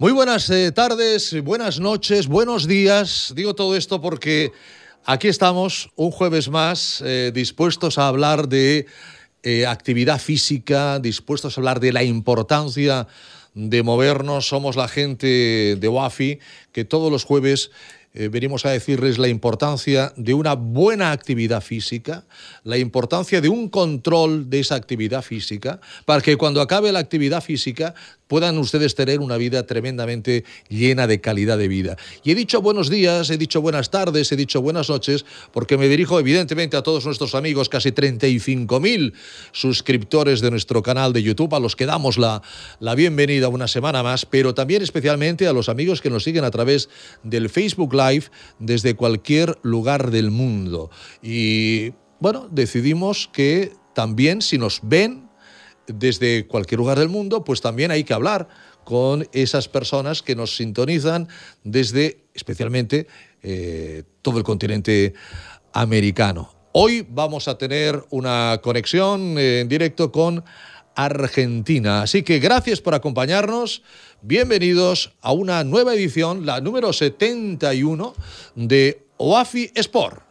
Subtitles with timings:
[0.00, 3.32] Muy buenas eh, tardes, buenas noches, buenos días.
[3.34, 4.52] Digo todo esto porque
[5.04, 8.86] aquí estamos un jueves más eh, dispuestos a hablar de
[9.42, 13.08] eh, actividad física, dispuestos a hablar de la importancia
[13.54, 14.46] de movernos.
[14.46, 16.38] Somos la gente de WAFI
[16.70, 17.72] que todos los jueves
[18.14, 22.24] venimos a decirles la importancia de una buena actividad física,
[22.64, 27.44] la importancia de un control de esa actividad física, para que cuando acabe la actividad
[27.44, 27.94] física
[28.28, 31.96] puedan ustedes tener una vida tremendamente llena de calidad de vida.
[32.22, 35.88] Y he dicho buenos días, he dicho buenas tardes, he dicho buenas noches, porque me
[35.88, 39.12] dirijo evidentemente a todos nuestros amigos, casi 35.000
[39.52, 42.42] suscriptores de nuestro canal de YouTube, a los que damos la,
[42.78, 46.50] la bienvenida una semana más, pero también especialmente a los amigos que nos siguen a
[46.50, 46.88] través
[47.22, 48.26] del Facebook Live
[48.58, 50.90] desde cualquier lugar del mundo.
[51.22, 55.27] Y bueno, decidimos que también si nos ven
[55.88, 58.48] desde cualquier lugar del mundo, pues también hay que hablar
[58.84, 61.28] con esas personas que nos sintonizan
[61.64, 63.06] desde especialmente
[63.42, 65.14] eh, todo el continente
[65.72, 66.54] americano.
[66.72, 70.44] Hoy vamos a tener una conexión en directo con
[70.94, 72.02] Argentina.
[72.02, 73.82] Así que gracias por acompañarnos.
[74.20, 78.14] Bienvenidos a una nueva edición, la número 71
[78.56, 80.27] de OAFI Sport.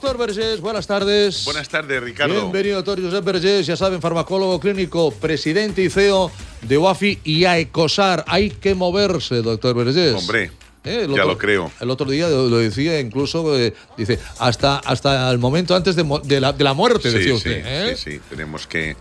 [0.00, 1.44] Doctor Vergés, buenas tardes.
[1.44, 2.32] Buenas tardes, Ricardo.
[2.32, 6.30] Bienvenido, doctor Josep Vergés, ya saben, farmacólogo clínico, presidente y CEO
[6.62, 8.24] de UAFI y a ECOSAR.
[8.28, 10.14] Hay que moverse, doctor Vergés.
[10.14, 10.52] Hombre,
[10.84, 11.72] Eh, el ya otro- lo creo.
[11.80, 16.40] El otro día lo, decía, incluso, eh, dice, hasta, hasta el momento antes de, de
[16.40, 17.56] la, de la muerte, decía Sí, usted.
[17.56, 17.94] sí, ¿eh?
[17.96, 18.90] sí, sí, tenemos que...
[18.90, 18.96] eh,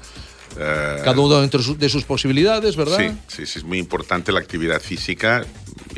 [1.05, 2.97] Cada uno dentro de sus posibilidades, ¿verdad?
[2.97, 5.45] Sí, sí, sí, es muy importante la actividad física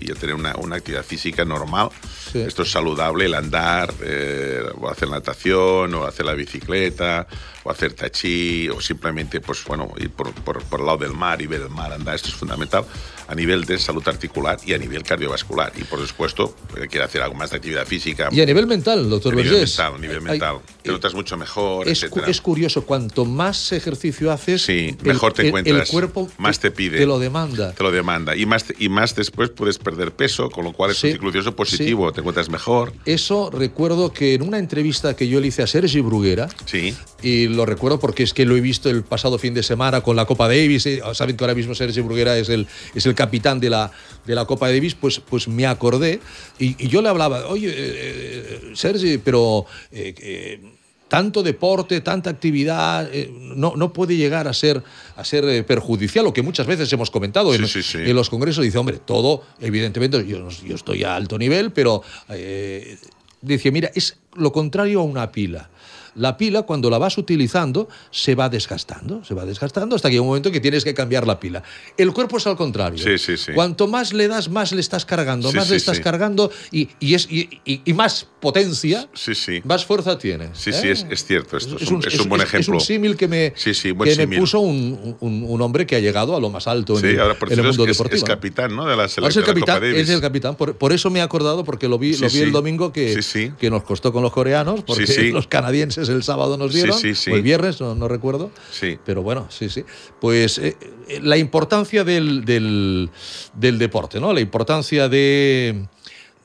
[0.02, 1.90] y tener una, una actividad física normal.
[2.32, 2.40] Sí.
[2.40, 7.28] Esto es saludable, el andar, eh, o hacer natación, o hacer la bicicleta,
[7.64, 11.42] o hacer tachi, o simplemente, pues bueno, ir por, por, por el lado del mar
[11.42, 12.16] y ver el mar andar.
[12.16, 12.86] Esto es fundamental
[13.28, 15.72] a nivel de salud articular y a nivel cardiovascular.
[15.78, 18.30] Y por supuesto, eh, quiere hacer algo más de actividad física.
[18.32, 19.78] Y a nivel mental, doctor a nivel Vergés.
[19.78, 20.60] mental, a nivel Hay- mental.
[20.82, 22.28] Te notas mucho mejor, es, etcétera.
[22.30, 25.82] es curioso, cuanto más ejercicio haces, Sí, el- mejor te el- encuentras.
[25.82, 26.98] El cuerpo más te pide.
[26.98, 27.74] Te lo demanda.
[27.74, 28.36] Te lo demanda.
[28.36, 31.28] Y más, y más después puedes perder peso, con lo cual es Sí, un ciclo
[31.30, 32.12] vicioso positivo.
[32.12, 32.94] Te encuentras mejor.
[33.06, 36.94] Eso recuerdo que en una entrevista que yo le hice a Sergi Bruguera, Sí.
[37.24, 40.16] y lo recuerdo porque es que lo he visto el pasado fin de semana con
[40.16, 40.86] la Copa Davis.
[40.86, 43.92] eh, Saben que ahora mismo Sergi Bruguera es el, es el capitán de la,
[44.26, 46.20] de la Copa Davis, pues, pues me acordé
[46.60, 50.62] y, y yo le hablaba, oye, eh, eh, Sergi, pero eh, eh,
[51.10, 54.82] tanto deporte, tanta actividad, eh, no, no puede llegar a ser,
[55.18, 58.10] a ser eh, perjudicial, lo que muchas veces hemos comentado en, Sí, sí, sí.
[58.10, 58.64] en los congresos.
[58.64, 62.98] Dice, hombre, todo, evidentemente, yo, yo estoy a alto nivel, pero eh,
[63.42, 65.70] dice, mira, es lo contrario a una pila.
[66.20, 70.20] La pila, cuando la vas utilizando, se va desgastando, se va desgastando hasta que hay
[70.20, 71.64] un momento que tienes que cambiar la pila.
[71.98, 73.04] El cuerpo es al contrario.
[73.04, 73.54] Sí, sí, sí.
[73.54, 77.28] Cuanto más le das, más le estás cargando, más le estás cargando y, y es,
[77.32, 79.62] y, y- y más potencia, Sí, sí.
[79.64, 80.50] más fuerza tiene.
[80.54, 80.74] Sí, ¿eh?
[80.74, 81.56] sí, es, es cierto.
[81.58, 82.78] Esto es, un, es un buen es- ejemplo.
[82.78, 86.36] Es un símil que me, que me puso un, un- un hombre que ha llegado
[86.36, 88.18] a lo más alto en Sí, el, ahora por en el mundo es, es- deportivo.
[88.18, 88.28] es ¿no?
[88.28, 88.86] capitán ¿no?
[88.86, 90.56] de la es selección el de la capitán, es el capitán.
[90.56, 93.20] Por, por eso me he acordado, porque lo vi, lo vi el domingo que,
[93.58, 97.16] que nos costó con los coreanos, porque los canadienses el sábado nos Sí, vieron, sí,
[97.16, 97.32] sí.
[97.32, 98.52] o el viernes, no, no recuerdo.
[98.72, 98.98] Sí.
[99.06, 99.84] Pero bueno, sí, sí.
[100.20, 100.76] Pues eh,
[101.08, 103.10] eh, la importancia del, del-
[103.54, 104.34] del deporte, ¿no?
[104.34, 105.86] La importancia de,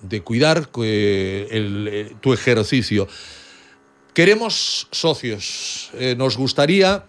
[0.02, 3.08] de cuidar eh, el- eh, tu ejercicio.
[4.12, 5.90] Queremos socios.
[6.16, 7.04] Nos gustaría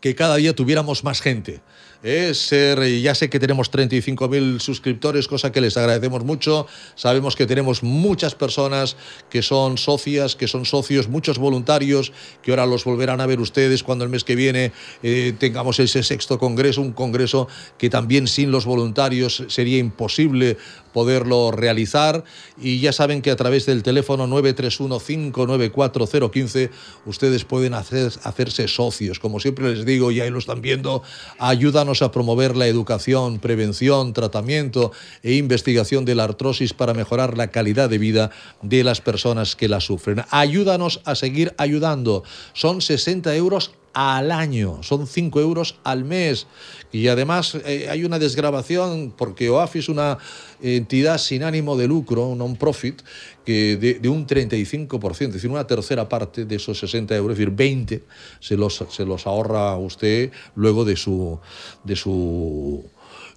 [0.00, 1.60] que cada día tuviéramos más gente.
[2.02, 2.34] ¿Eh?
[2.34, 6.66] Ser, ya sé que tenemos 35.000 suscriptores, cosa que les agradecemos mucho.
[6.94, 8.96] Sabemos que tenemos muchas personas
[9.30, 12.12] que son socias, que son socios, muchos voluntarios,
[12.42, 14.72] que ahora los volverán a ver ustedes cuando el mes que viene
[15.02, 17.48] eh, tengamos ese sexto congreso, un congreso
[17.78, 20.56] que también sin los voluntarios sería imposible
[20.92, 22.24] poderlo realizar.
[22.58, 26.70] Y ya saben que a través del teléfono 931-594-015
[27.04, 29.18] ustedes pueden hacer, hacerse socios.
[29.18, 31.02] Como siempre les digo, y ahí lo están viendo,
[31.38, 34.90] ayúdanos Ayúdanos a promover la educación, prevención, tratamiento
[35.22, 39.68] e investigación de la artrosis para mejorar la calidad de vida de las personas que
[39.68, 40.24] la sufren.
[40.30, 42.24] Ayúdanos a seguir ayudando.
[42.54, 46.48] Son 60 euros al año, son 5 euros al mes.
[46.90, 50.18] Y además eh, hay una desgrabación porque OAFI es una
[50.60, 53.00] entidad sin ánimo de lucro, un non-profit,
[53.46, 57.54] que de, un 35%, es decir, una tercera parte de esos 60 euros, es decir,
[57.54, 58.02] 20
[58.40, 61.38] se los, se los ahorra usted luego de su,
[61.84, 62.84] de su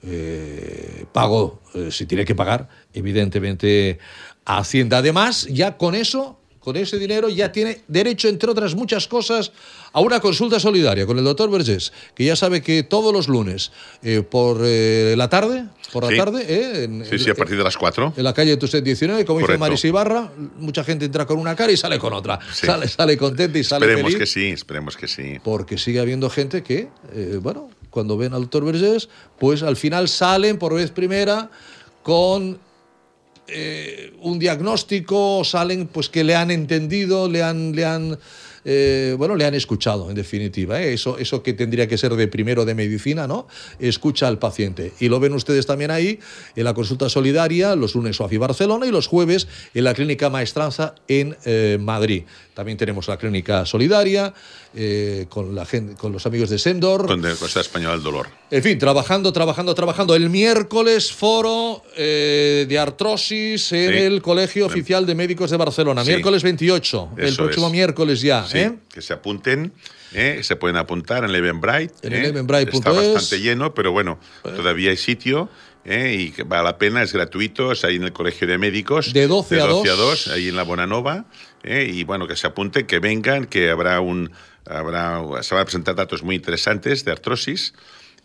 [0.01, 4.00] eh, pago, eh, si tiene que pagar, evidentemente,
[4.45, 4.97] a Hacienda.
[4.97, 9.51] Además, ya con eso con ese dinero ya tiene derecho, entre otras muchas cosas,
[9.94, 13.71] a una consulta solidaria con el doctor Vergés, que ya sabe que todos los lunes
[14.03, 17.77] eh, por eh, la tarde, por la tarde, eh, sí, sí, a partir de las
[17.77, 18.13] 4.
[18.17, 21.71] En la calle Tuset 19, como dice Maris Ibarra, mucha gente entra con una cara
[21.71, 22.39] y sale con otra.
[22.53, 25.39] Sale, sale contenta y sale Esperemos que sí, esperemos que sí.
[25.44, 26.89] Porque sigue habiendo gente que,
[27.41, 29.09] bueno, cuando ven al doctor Vergés,
[29.39, 31.50] pues al final salen por vez primera
[32.03, 32.59] con
[33.51, 38.18] eh, un diagnóstico, salen pues que le han entendido, le han, le han
[38.66, 40.81] eh, bueno, le han escuchado, en definitiva.
[40.81, 40.94] ¿eh?
[40.94, 43.48] Eso, eso que tendría que ser de primero de medicina, ¿no?
[43.80, 44.92] Escucha al paciente.
[45.00, 46.19] Y lo ven ustedes también ahí
[46.56, 50.96] en la consulta solidaria, los lunes OAFI Barcelona y los jueves en la Clínica Maestranza
[51.07, 51.36] en
[51.84, 52.24] Madrid.
[52.54, 54.34] También tenemos la Clínica Solidaria,
[55.30, 57.07] con, la gente, con los amigos de Sendor.
[57.07, 58.27] Con la Cosa Española del Dolor.
[58.51, 60.16] En fin, trabajando, trabajando, trabajando.
[60.16, 66.04] El miércoles, foro de artrosis en el Colegio Oficial de Médicos de Barcelona.
[66.04, 68.45] Miércoles 28, el próximo miércoles ya.
[68.54, 68.77] ¿eh?
[68.89, 69.74] que se apunten.
[70.13, 70.39] ¿eh?
[70.44, 71.94] Se pueden apuntar en el Eventbrite.
[72.04, 72.68] En ¿eh?
[72.72, 75.50] Está bastante lleno, pero bueno, todavía hay sitio.
[75.86, 79.13] y que vale la pena, es gratuito, es ahí en el Colegio de Médicos.
[79.13, 80.27] De 12, de 12 a, 2.
[80.30, 81.25] ahí en la Bonanova.
[81.63, 84.31] y bueno, que se apunten, que vengan, que habrá un.
[84.69, 87.74] Habrá, se van a presentar datos muy interesantes de artrosis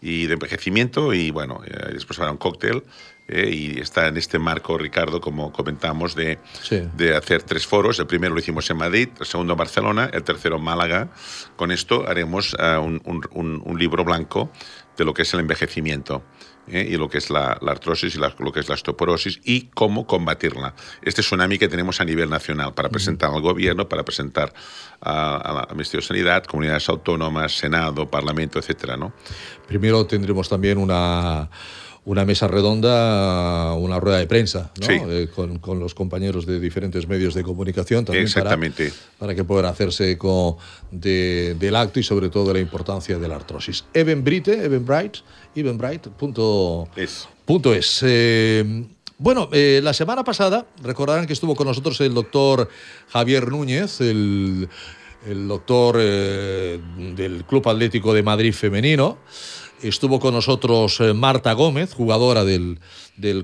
[0.01, 1.63] y de envejecimiento y bueno,
[1.93, 2.83] después habrá un cóctel
[3.27, 6.39] eh, y está en este marco, Ricardo, como comentamos, de,
[6.95, 7.99] de, hacer tres foros.
[7.99, 11.09] El primero lo hicimos en Madrid, el segundo en Barcelona, el tercero en Málaga.
[11.57, 14.51] Con esto haremos eh, un, un, libro blanco
[14.99, 16.23] de lo que es el envejecimiento.
[16.67, 20.07] Eh, y lo que es la, artrosis y lo que es la osteoporosis y cómo
[20.07, 20.75] combatirla.
[21.03, 24.55] Este tsunami que tenemos a nivel nacional para presentar al gobierno, para presentar
[25.05, 29.13] a, la Ministerio de Sanidad, comunidades autónomas, Senado, Parlamento, etcétera, ¿no?
[29.67, 31.49] Primero tendremos también una
[32.07, 35.11] una mesa redonda, una rueda de prensa, ¿no?
[35.11, 38.93] Eh, con, los compañeros de diferentes medios de comunicación también Exactamente.
[39.19, 40.59] Para, que puedan hacerse eco
[40.91, 43.85] del acto y sobre todo de la importancia de la artrosis.
[43.95, 45.17] Evenbrite, Evenbright,
[45.55, 47.29] evenbright.es.
[47.67, 48.03] es.
[48.03, 48.85] Eh,
[49.25, 52.69] bueno, eh, la semana pasada recordarán que estuvo con nosotros el doctor
[53.09, 54.69] Javier Núñez, el,
[55.49, 59.17] doctor del Club Atlético de Madrid Femenino.
[59.83, 62.79] Estuvo con nosotros eh, Marta Gómez, jugadora del,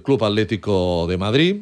[0.03, 1.57] Club Atlético de Madrid,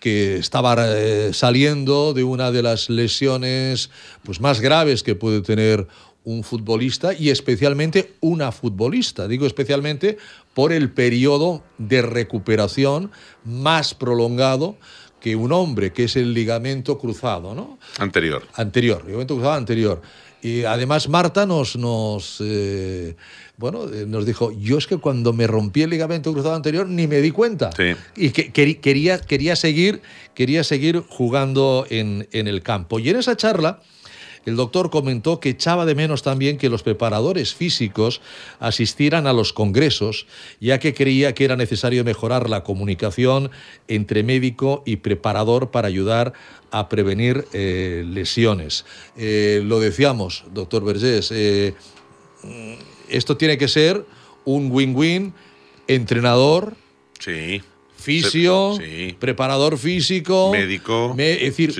[0.00, 3.90] que estaba eh, saliendo de una de las lesiones
[4.24, 5.86] pues, más graves que puede tener
[6.24, 9.26] un futbolista y especialmente una futbolista.
[9.26, 10.18] Digo especialmente
[10.54, 13.10] por el periodo de recuperación
[13.44, 14.76] más prolongado
[15.20, 17.78] que un hombre, que es el ligamento cruzado, ¿no?
[17.98, 18.42] Anterior.
[18.54, 20.02] Anterior, ligamento cruzado anterior.
[20.42, 23.14] Y además Marta nos, nos, eh,
[23.58, 27.06] bueno, eh, nos dijo, yo es que cuando me rompí el ligamento cruzado anterior ni
[27.06, 27.68] me di cuenta.
[28.16, 30.00] Y que, quería, quería, seguir,
[30.34, 32.98] quería seguir jugando en, en el campo.
[32.98, 33.82] Y en esa charla
[34.46, 38.20] el doctor comentó que echaba de menos también que los preparadores físicos
[38.58, 40.26] asistieran a los congresos,
[40.60, 43.50] ya que creía que era necesario mejorar la comunicación
[43.88, 46.32] entre médico y preparador para ayudar
[46.70, 48.86] a prevenir eh, lesiones.
[49.16, 51.74] Eh, lo decíamos, doctor Vergés, eh,
[53.08, 54.06] esto tiene que ser
[54.44, 55.34] un win-win
[55.86, 56.76] entrenador.
[57.18, 57.60] Sí
[58.00, 58.78] fisio,
[59.18, 61.74] preparador físico, médico, es decir,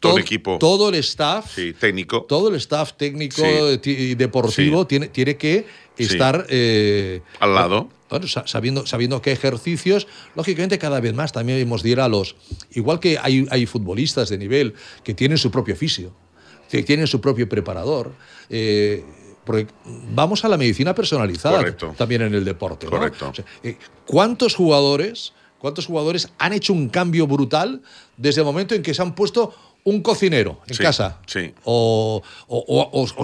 [0.00, 3.42] todo, el equipo, todo el staff, técnico, todo el staff técnico
[3.84, 5.66] y deportivo tiene, tiene que
[5.98, 7.88] estar eh, al lado.
[8.10, 12.36] Bueno, sabiendo, sabiendo qué ejercicios, lógicamente cada vez más también hemos de ir a los...
[12.72, 16.12] Igual que hay, hay futbolistas de nivel que tienen su propio fisio,
[16.70, 18.12] que tienen su propio preparador.
[18.48, 19.02] Eh,
[19.44, 19.66] porque
[20.14, 22.86] vamos a la medicina personalizada también en el deporte.
[22.86, 23.32] Correcto.
[23.62, 23.76] Eh,
[24.06, 25.32] ¿Cuántos jugadores
[25.64, 27.80] ¿Cuántos jugadores han hecho un cambio brutal
[28.18, 29.54] desde el momento en que se han puesto
[29.84, 31.22] un cocinero en casa?
[31.24, 31.54] Sí.
[31.64, 32.22] O,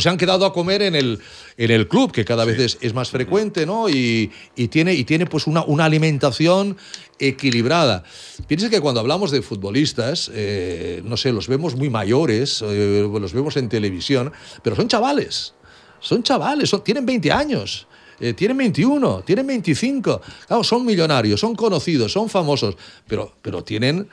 [0.00, 1.18] se han quedado a comer en el,
[1.58, 3.90] en el club, que cada vez es, más frecuente, ¿no?
[3.90, 4.32] Y,
[4.70, 6.78] tiene, y tiene pues una, una alimentación
[7.18, 8.04] equilibrada.
[8.46, 13.34] Piensa que cuando hablamos de futbolistas, eh, no sé, los vemos muy mayores, eh, los
[13.34, 14.32] vemos en televisión,
[14.62, 15.52] pero son chavales.
[16.00, 17.86] Son chavales, son, tienen 20 años.
[18.20, 20.20] Eh, tienen 21, tienen 25.
[20.46, 24.08] Claro, son millonarios, son conocidos, son famosos, pero, pero tienen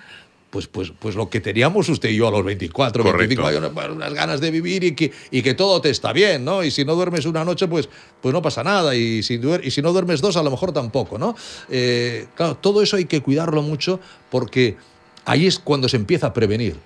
[0.49, 4.13] pues, pues, pues lo que teníamos usted y yo a los 24, 25 años, unas
[4.13, 6.63] ganas de vivir y que, y que todo te está bien, ¿no?
[6.63, 7.89] Y si no duermes una noche, pues,
[8.21, 8.95] pues no pasa nada.
[8.95, 11.35] Y si, y si no duermes dos, a lo mejor tampoco, ¿no?
[11.69, 13.99] Eh, claro, todo eso hay que cuidarlo mucho
[14.31, 14.77] porque
[15.25, 16.77] ahí es cuando se empieza a prevenir.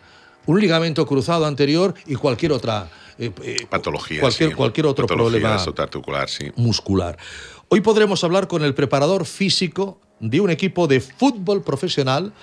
[0.47, 2.89] Un ligamento cruzado anterior y cualquier otra
[3.21, 5.59] eh, eh, patología, cualquier, cualquier otro problema
[6.27, 6.51] sí.
[6.55, 7.19] muscular.
[7.69, 12.33] Hoy podremos hablar con el preparador físico de un equipo de fútbol profesional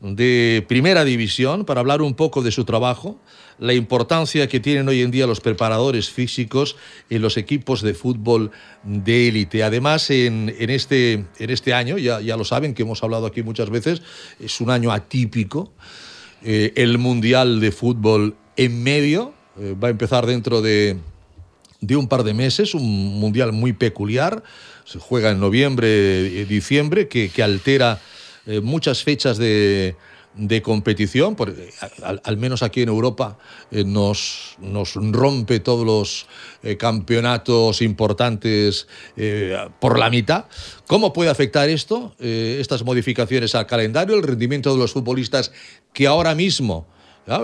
[0.00, 3.16] de primera división para hablar un poco de su trabajo,
[3.60, 6.74] la importancia que tienen hoy en día los preparadores físicos
[7.10, 8.50] en los equipos de fútbol
[8.82, 9.62] de élite.
[9.62, 13.70] Además, en, este, en este año, ya, ya lo saben que hemos hablado aquí muchas
[13.70, 14.02] veces,
[14.40, 15.72] es un año atípico.
[16.42, 20.96] Eh, el Mundial de Fútbol en medio eh, va a empezar dentro de,
[21.90, 24.42] un par de meses, un Mundial muy peculiar.
[24.84, 28.00] Se juega en noviembre, eh, diciembre, que, altera
[28.46, 29.96] eh, muchas fechas de,
[30.64, 31.70] competición, porque
[32.02, 33.38] al, menos aquí en Europa
[33.70, 36.26] nos, nos, rompe todos los
[36.76, 38.88] campeonatos importantes
[39.78, 40.46] por la mitad.
[40.88, 45.52] ¿Cómo puede afectar esto, estas modificaciones al calendario, el rendimiento de los futbolistas
[45.92, 46.88] que ahora mismo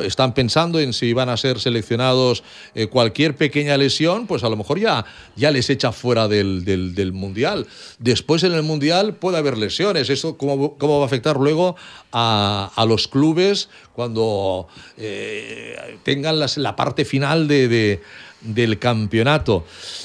[0.03, 2.43] están pensando en si van a ser seleccionados
[2.75, 5.05] eh, cualquier pequeña lesión, pues a lo mejor ya,
[5.37, 7.67] ya les echa fuera del, del, Mundial.
[7.99, 10.11] Después en el Mundial puede haber lesiones.
[10.11, 11.77] ¿Eso cómo, cómo va a afectar luego
[12.13, 18.03] a, a los clubes cuando eh, tengan la parte final de, de,
[18.43, 19.65] del campeonato?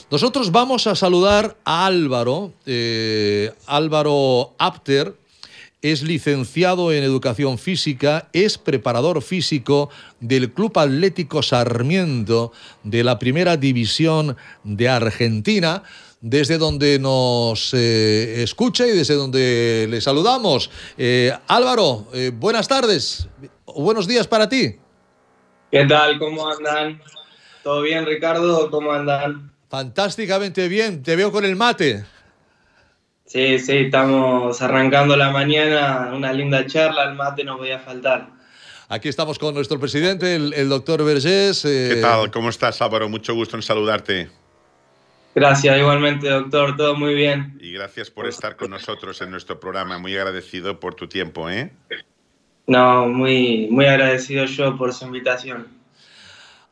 [0.09, 5.24] Nosotros vamos a saludar a Álvaro, eh, Álvaro Apter
[5.91, 12.51] es licenciado en educación física, es preparador físico del Club Atlético Sarmiento
[12.81, 15.83] de la Primera División de Argentina,
[16.21, 20.71] desde donde nos eh, escucha y desde donde le saludamos.
[20.97, 23.27] Eh, Álvaro, eh, buenas tardes,
[23.67, 24.77] buenos días para ti.
[25.71, 26.17] ¿Qué tal?
[26.17, 26.99] ¿Cómo andan?
[27.61, 28.71] ¿Todo bien, Ricardo?
[28.71, 29.51] ¿Cómo andan?
[29.69, 32.05] Fantásticamente bien, te veo con el mate.
[33.25, 38.27] Sí, sí, estamos arrancando la mañana, una linda charla, el mate no podía faltar.
[38.87, 41.65] Aquí estamos con nuestro presidente, el, doctor Vergés.
[41.65, 42.29] Eh, ¿Qué tal?
[42.29, 43.09] ¿Cómo estás, Álvaro?
[43.09, 44.29] Mucho gusto en saludarte.
[45.33, 47.57] Gracias, igualmente, doctor, todo muy bien.
[47.59, 51.73] Y gracias por estar con nosotros en nuestro programa, muy agradecido por tu tiempo, ¿eh?
[52.67, 55.67] No, muy, muy agradecido yo por su invitación.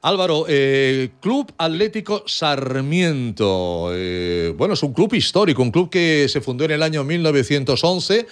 [0.03, 3.91] Álvaro, eh, Club Atlético Sarmiento.
[3.93, 8.27] Eh, bueno, es un club histórico, un club que se fundó en el año 1911.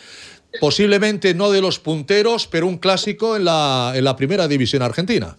[0.60, 5.38] Posiblemente no de los punteros, pero un clásico en la, en la primera división argentina.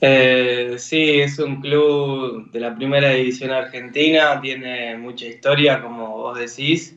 [0.00, 6.38] Eh, sí, es un club de la primera división argentina, tiene mucha historia, como vos
[6.38, 6.96] decís.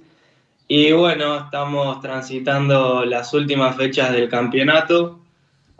[0.69, 5.19] Y bueno, estamos transitando las últimas fechas del campeonato.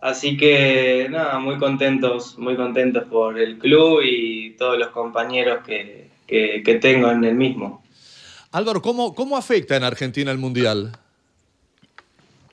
[0.06, 6.12] Así que nada, muy contentos, muy contentos por el club y todos los compañeros que,
[6.80, 7.82] tengo en el mismo.
[8.52, 10.92] Álvaro, ¿cómo, ¿cómo afecta en Argentina el Mundial?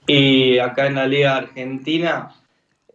[0.06, 2.34] Y acá en la Liga Argentina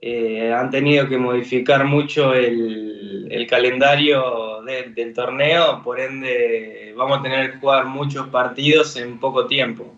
[0.02, 7.52] eh, han tenido que modificar mucho el, calendario del torneo, por ende vamos a tener
[7.52, 9.94] que jugar muchos partidos en poco tiempo.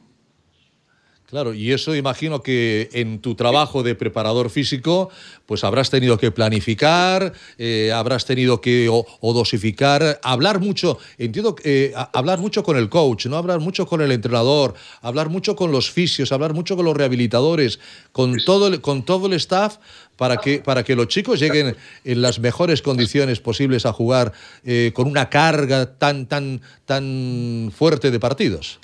[1.30, 5.12] Claro, y eso imagino que en tu trabajo de preparador físico,
[5.46, 11.94] pues habrás tenido que planificar, eh, habrás tenido que o, dosificar, hablar mucho, entiendo, eh,
[12.14, 13.38] hablar mucho con el coach, ¿no?
[13.38, 17.80] Hablar mucho con el entrenador, hablar mucho con los fisios, hablar mucho con los rehabilitadores,
[18.12, 19.78] con todo el, con todo el staff
[20.18, 24.34] para que, para que los chicos lleguen en las mejores condiciones posibles a jugar
[24.64, 28.80] eh, con una carga tan, tan, tan fuerte de partidos.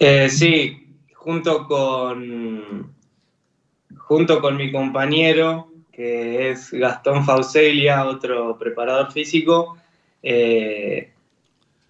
[0.00, 2.94] Eh, sí, junto con,
[3.96, 9.76] junto con mi compañero, que es Gastón Fauselia, otro preparador físico,
[10.22, 11.10] eh,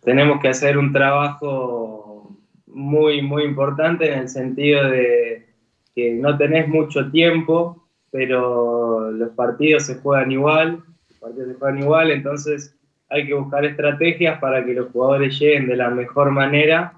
[0.03, 2.35] tenemos que hacer un trabajo
[2.67, 5.47] muy, muy importante en el sentido de
[5.95, 11.79] que no tenés mucho tiempo, pero los partidos se juegan igual, los partidos se juegan
[11.83, 12.75] igual, entonces
[13.11, 16.98] hay que buscar estrategias para que los jugadores lleguen de la mejor manera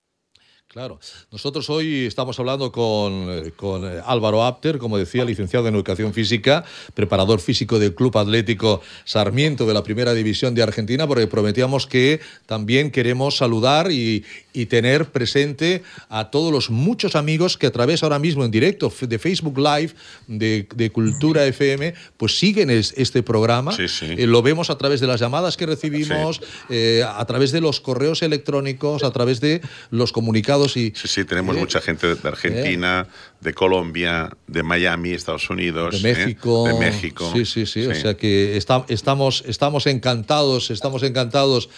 [0.71, 1.01] Claro.
[1.33, 6.13] Nosotros hoy estamos hablando con, eh, con, eh, Álvaro Apter, como decía, licenciado en Educación
[6.13, 6.63] Física,
[6.93, 12.21] preparador físico del Club Atlético Sarmiento de la Primera División de Argentina, porque prometíamos que
[12.45, 14.23] también queremos saludar y,
[14.53, 18.93] y tener presente a todos los muchos amigos que a través ahora mismo en directo
[19.01, 19.91] de Facebook Live
[20.27, 23.75] de, de Cultura FM, pues siguen es, este programa.
[23.75, 24.05] Sí, sí.
[24.17, 26.43] Eh, lo vemos a través de las llamadas que recibimos, Sí.
[26.69, 29.59] eh, a través de los correos electrónicos, a través de
[29.89, 33.07] los comunicados y Sí, sí, tenemos Eh, mucha gente de Argentina,
[33.39, 36.01] de Colombia, de Miami, Estados Unidos.
[36.01, 36.15] de ¿eh?
[36.15, 36.67] México.
[36.67, 37.31] De México.
[37.33, 37.85] Sí, sí, sí.
[37.87, 41.69] O sea que está- estamos, estamos encantados, estamos encantados.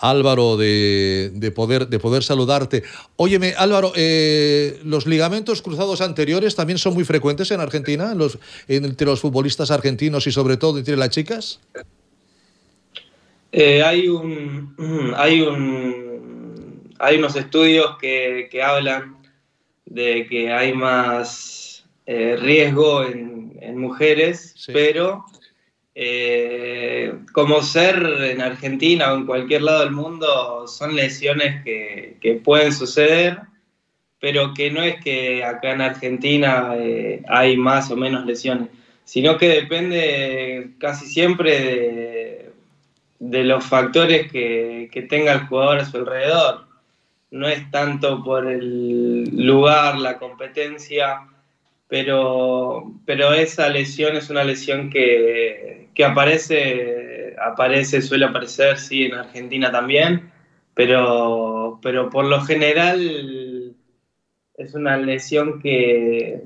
[0.00, 2.84] Álvaro, de, de poder, de poder saludarte.
[3.16, 9.06] Óyeme, Álvaro, eh, ¿los ligamentos cruzados anteriores también son muy frecuentes en Argentina, los, entre
[9.08, 11.58] los futbolistas argentinos y sobre todo entre las chicas?
[13.50, 14.74] Eh, hay un
[15.16, 16.07] hay un
[16.98, 19.16] hay unos estudios que, que hablan
[19.86, 24.72] de que hay más eh, riesgo en, en mujeres, Sí.
[24.72, 25.24] pero
[25.94, 27.96] eh, como ser
[28.30, 33.38] en Argentina o en cualquier lado del mundo son lesiones que, que pueden suceder,
[34.20, 38.68] pero que no es que acá en Argentina eh, hay más o menos lesiones,
[39.04, 42.50] sino que depende casi siempre de,
[43.18, 46.67] de los factores que, que tenga el jugador a su alrededor.
[47.30, 51.28] No es tanto por el lugar, la competencia,
[51.88, 59.14] pero, pero esa lesión es una lesión que, que aparece, aparece, suele aparecer, sí, en
[59.14, 60.30] Argentina también,
[60.74, 63.74] pero, pero por lo general
[64.58, 66.42] es una lesión que,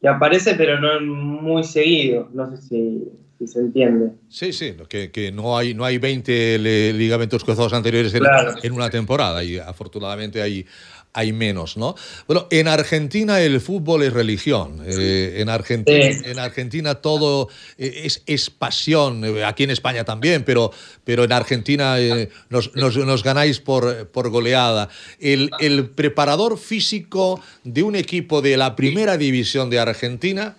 [0.00, 2.28] que aparece, pero no muy seguido.
[2.32, 3.08] No sé si,
[3.40, 4.10] si se entiende.
[4.28, 8.54] Sí, sí, que, que no, hay, no hay 20 le- ligamentos cruzados anteriores en, Claro.
[8.62, 10.66] en una temporada y afortunadamente hay,
[11.14, 11.94] hay menos, ¿no?
[12.26, 14.82] Bueno, en Argentina el fútbol es religión.
[14.86, 16.20] eh, en, Argentina, Sí.
[16.30, 17.48] en Argentina todo
[17.78, 19.24] eh, es, es pasión.
[19.24, 20.70] eh, Aquí en España también, pero,
[21.04, 24.90] pero en Argentina eh, nos, nos- nos ganáis por, por goleada.
[25.18, 30.58] El, el preparador físico de un equipo de la primera división de Argentina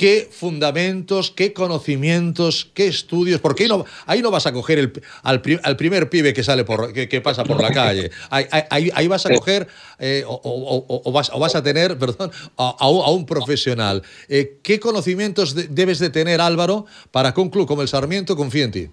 [0.00, 4.92] qué fundamentos, qué conocimientos, qué estudios, porque ahí no, ahí no vas a coger el,
[5.22, 8.10] al, pri- al primer pibe que sale por que, que pasa por la calle.
[8.30, 11.62] Ahí, ahí- ahí vas a coger eh, o, o- o- o vas, o vas a
[11.62, 14.02] tener, perdón, a, un, a un profesional.
[14.30, 18.34] Eh, ¿Qué conocimientos de- debes de tener, Álvaro, para que un club como el Sarmiento
[18.36, 18.88] confíe en ti?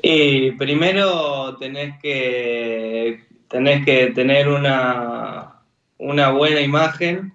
[0.00, 5.60] Y primero tenés que, tenés que tener una,
[5.98, 7.34] una buena imagen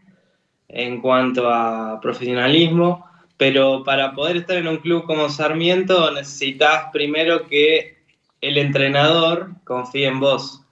[0.69, 3.05] en cuanto a profesionalismo,
[3.37, 7.97] pero para poder estar en un club como Sarmiento necesitas primero que
[8.41, 10.63] el entrenador confíe en vos.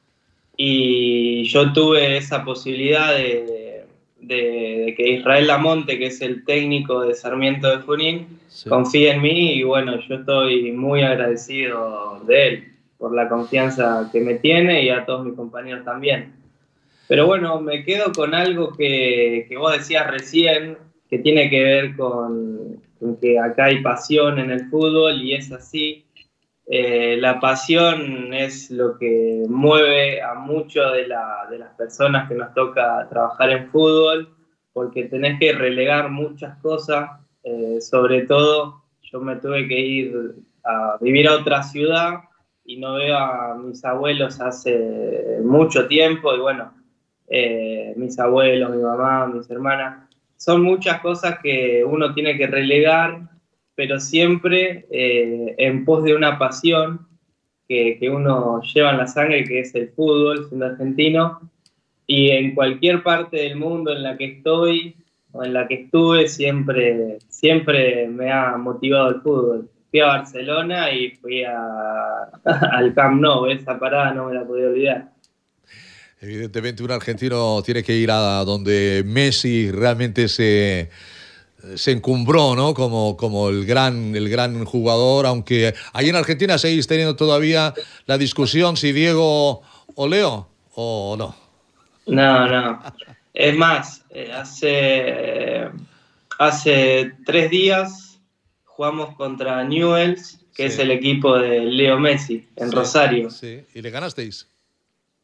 [0.56, 3.86] Y yo tuve esa posibilidad de,
[4.20, 8.68] de- de que Israel Lamonte, que es el técnico de Sarmiento de Junín, Sí.
[8.70, 14.20] confía en mí y bueno, yo estoy muy agradecido de él por la confianza que
[14.20, 16.34] me tiene y a todos mis compañeros también.
[17.08, 20.78] Pero bueno, me quedo con algo que, que vos decías recién,
[21.10, 22.82] que tiene que ver con,
[23.22, 26.04] que acá hay pasión en el fútbol y es así.
[26.70, 32.36] Eh, la pasión es lo que mueve a muchas de, la- de las personas que
[32.36, 34.30] nos toca trabajar en fútbol,
[34.74, 37.10] porque tenés que relegar muchas cosas,
[37.44, 40.14] eh, sobre todo yo me tuve que ir
[40.66, 42.16] a vivir a otra ciudad
[42.66, 46.74] y no veo a mis abuelos hace mucho tiempo y bueno,
[47.28, 53.22] eh, mis abuelos, mi mamá, mis hermanas, son muchas cosas que uno tiene que relegar,
[53.76, 57.08] pero siempre eh, en pos de una pasión
[57.68, 61.42] que, que uno lleva en la sangre, que es el fútbol, siendo argentino,
[62.08, 64.96] y en cualquier parte del mundo en la que estoy
[65.34, 69.70] o en la que estuve, siempre, siempre me ha motivado el fútbol.
[69.92, 72.24] Fui a Barcelona y fui a,
[72.72, 75.17] al Camp Nou, esa parada no me la podía olvidar.
[76.20, 80.90] Evidentemente un argentino tiene que ir a donde Messi realmente se,
[81.76, 82.74] se encumbró, ¿no?
[82.74, 87.74] Como, como el, gran, el gran jugador, aunque ahí en Argentina seguís teniendo todavía
[88.08, 89.62] la discusión si Diego
[89.96, 91.36] o Leo o no.
[92.08, 92.82] No, no.
[93.34, 95.68] Es más, eh, hace,
[96.40, 98.20] hace tres días
[98.66, 100.74] jugamos contra Newells, que Sí.
[100.74, 103.30] es el equipo de Leo Messi, en Sí, Rosario.
[103.30, 104.48] Sí, y le ganasteis.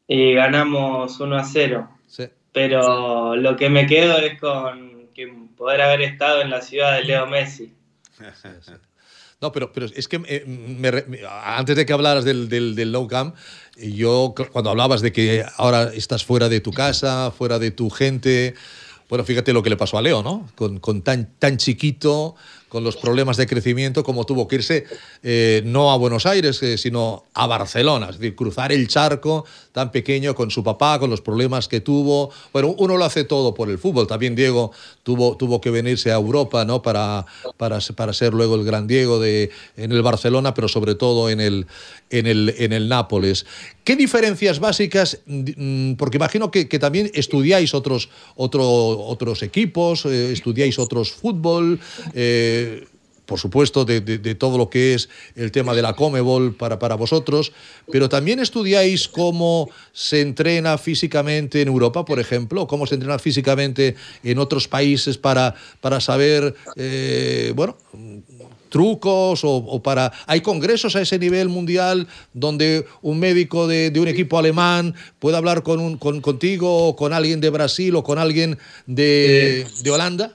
[0.06, 1.88] Y ganamos 1 a 0.
[2.06, 2.24] Sí.
[2.52, 7.04] Pero lo que me quedo es con que poder haber estado en la ciudad de
[7.04, 7.72] Leo Messi.
[9.40, 12.92] No, pero, pero es que eh, me me- antes de que hablaras del, del, del
[12.92, 13.34] low camp,
[13.76, 17.90] yo cu- cuando hablabas de que ahora estás fuera de tu casa, fuera de tu
[17.90, 18.54] gente,
[19.10, 20.48] bueno, fíjate lo que le pasó a Leo, ¿no?
[20.54, 22.36] Con, con tan, tan chiquito,
[22.74, 24.84] con los problemas de crecimiento, como tuvo que irse
[25.22, 29.92] eh, no a Buenos Aires, eh, sino a Barcelona, es decir, cruzar el charco tan
[29.92, 32.32] pequeño con su papá, con los problemas que tuvo.
[32.52, 34.08] Bueno, uno lo hace todo por el fútbol.
[34.08, 34.72] También Diego
[35.04, 36.82] tuvo, tuvo que venirse a Europa, ¿no?
[36.82, 41.30] Para, para, para ser luego el gran Diego de, en el Barcelona, pero sobre todo
[41.30, 41.68] en el,
[42.10, 43.46] en el, en el Nápoles.
[43.84, 45.20] ¿Qué diferencias básicas?
[45.26, 51.78] mm, Porque imagino que, también estudiáis otros, otro, otros equipos, eh, estudiáis otros fútbol.
[52.14, 52.86] eh,
[53.26, 56.78] por supuesto, de, de- de todo lo que es el tema de la Comebol para,
[56.78, 57.52] para vosotros,
[57.90, 63.94] pero también estudiáis cómo se entrena físicamente en Europa, por ejemplo, cómo se entrena físicamente
[64.22, 67.78] en otros países para, para saber, eh, bueno,
[68.74, 70.10] trucos o, o para...
[70.26, 75.36] ¿Hay congresos a ese nivel mundial donde un médico de, de un equipo alemán puede
[75.36, 79.90] hablar con un, con, contigo o con alguien de Brasil o con alguien de, de
[79.92, 80.32] Holanda?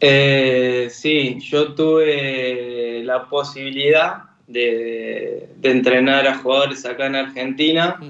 [0.00, 8.00] Eh, sí, yo tuve la posibilidad de, de entrenar a jugadores acá en Argentina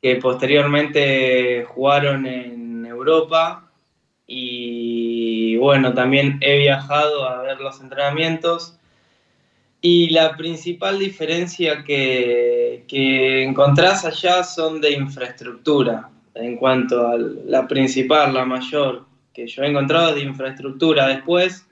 [0.00, 3.68] que posteriormente jugaron en Europa
[4.32, 8.78] y bueno, también he viajado a ver los entrenamientos
[9.80, 17.66] y la principal diferencia que, que encontrás allá son de infraestructura, en cuanto a la
[17.66, 21.08] principal, la mayor que yo he encontrado es de infraestructura.
[21.08, 21.66] Después,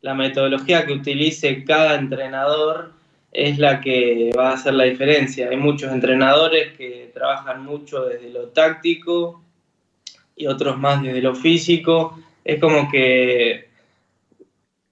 [0.00, 2.92] la metodología que utilice cada entrenador
[3.32, 5.50] es la que va a hacer la diferencia.
[5.50, 9.42] Hay muchos entrenadores que trabajan mucho desde lo táctico
[10.38, 12.18] y otros más desde lo físico.
[12.44, 13.68] Es como que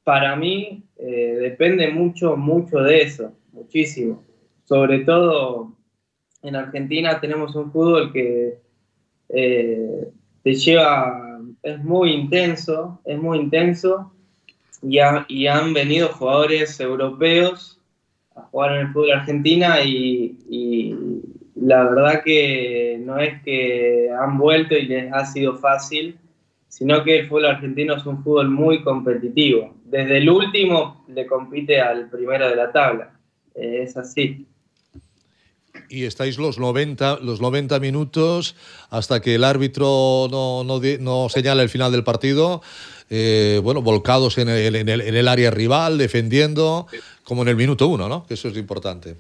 [0.04, 4.22] para mí eh, depende mucho, mucho de eso, muchísimo.
[4.64, 5.72] Sobre todo
[6.42, 8.58] en Argentina tenemos un fútbol que
[9.28, 10.08] eh,
[10.42, 14.12] te lleva, es muy intenso, es muy intenso
[14.82, 17.80] y, ha- y han venido jugadores europeos
[18.36, 20.94] a jugar en el fútbol argentina y, y
[21.60, 26.18] la verdad que no es que han vuelto y les ha sido fácil,
[26.68, 29.74] sino que el fútbol argentino es un fútbol muy competitivo.
[29.84, 33.18] Desde el último le compite al primero de la tabla.
[33.54, 34.46] Eh, es así.
[35.88, 38.54] y estáis los 90, los 90 minutos
[38.90, 42.60] hasta que el árbitro no, no, no señala el final del partido,
[43.08, 46.86] eh, bueno, volcados en el, en, el, en el área rival, defendiendo,
[47.24, 48.26] como en el minuto uno, ¿no?
[48.26, 49.16] Que eso es importante.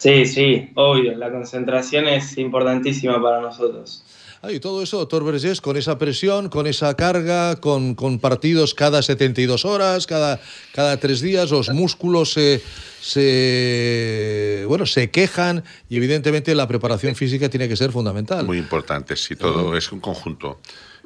[0.00, 1.14] Sí, sí, obvio.
[1.14, 4.02] La concentración es importantísima para nosotros.
[4.40, 8.74] Ah, y todo eso, doctor Vergés, con esa presión, con esa carga, con, con partidos
[8.74, 10.40] cada 72 horas, cada,
[10.72, 12.62] cada tres días, los músculos se,
[13.02, 18.46] se, bueno, se quejan y evidentemente la preparación física tiene que ser fundamental.
[18.46, 20.60] Muy importante, sí, todo es un conjunto.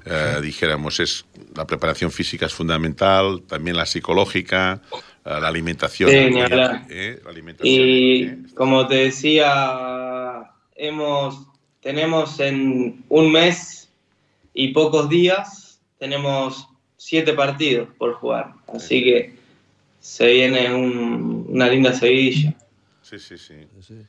[0.07, 1.25] Eh, dijéramos, es
[1.57, 4.81] la preparación física es fundamental, también la psicológica,
[5.25, 6.11] la alimentación.
[6.11, 6.87] Sí, ni hablar.
[6.91, 7.21] ¿eh?
[7.25, 7.75] La alimentación.
[7.77, 11.47] Y como te decía, hemos,
[11.81, 13.89] tenemos en un mes
[14.53, 18.53] y pocos días, tenemos siete partidos por jugar.
[18.69, 19.35] Así que
[20.01, 22.55] se viene un- una linda seguidilla.
[23.03, 23.55] Sí, sí, sí.
[23.55, 24.05] Eh,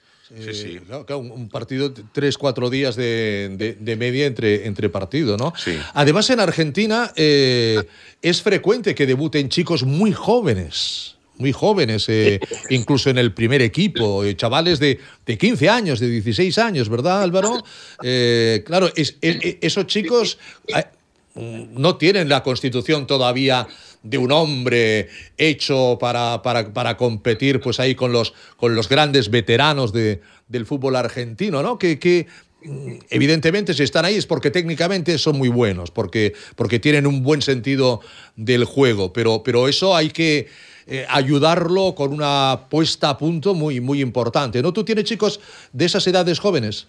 [0.54, 0.80] sí.
[0.86, 5.54] claro, claro, un partido, tres, cuatro días de, de- de media entre, entre partido, ¿no?
[5.58, 5.78] Sí.
[5.94, 7.84] Además, en Argentina eh,
[8.22, 14.24] es frecuente que debuten chicos muy jóvenes, muy jóvenes, eh, incluso en el primer equipo,
[14.24, 17.64] eh, chavales de, de 15 años, de 16 años, ¿verdad, Álvaro?
[18.04, 20.84] Eh, claro, es- es- es- esos chicos eh,
[21.36, 23.68] no tienen la constitución todavía
[24.04, 29.30] de un hombre hecho para, para, para competir pues ahí con los, con los grandes
[29.30, 31.78] veteranos de- del fútbol argentino, ¿no?
[31.80, 32.28] Que, que,
[32.64, 37.24] mm, evidentemente si están ahí es porque técnicamente son muy buenos, porque, porque tienen un
[37.24, 38.00] buen sentido
[38.36, 40.48] del juego, pero, pero eso hay que
[40.88, 44.72] eh, ayudarlo con una puesta a punto muy, muy importante, ¿no?
[44.72, 45.40] ¿Tú tienes chicos
[45.74, 46.86] de esas edades jóvenes?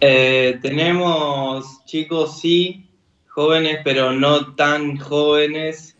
[0.00, 2.86] Eh, tenemos chicos, sí,
[3.32, 5.96] jóvenes, pero no tan jóvenes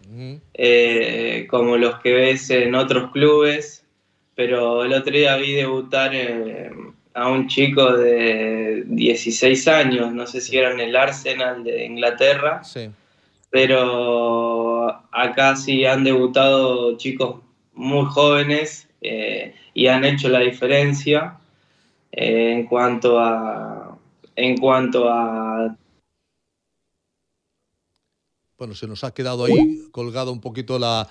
[0.54, 3.84] eh, como los que ves en otros clubes.
[4.34, 6.70] Pero el otro día vi debutar eh,
[7.14, 12.62] a un chico de 16 años, no sé si era en el Arsenal de Inglaterra.
[13.50, 17.40] Pero acá sí han debutado chicos
[17.74, 18.88] muy jóvenes
[19.74, 21.36] y han hecho la diferencia
[22.12, 23.98] en cuanto a
[24.36, 25.76] en cuanto a
[28.62, 31.08] bueno, se nos ha quedado ahí colgado un poquito la,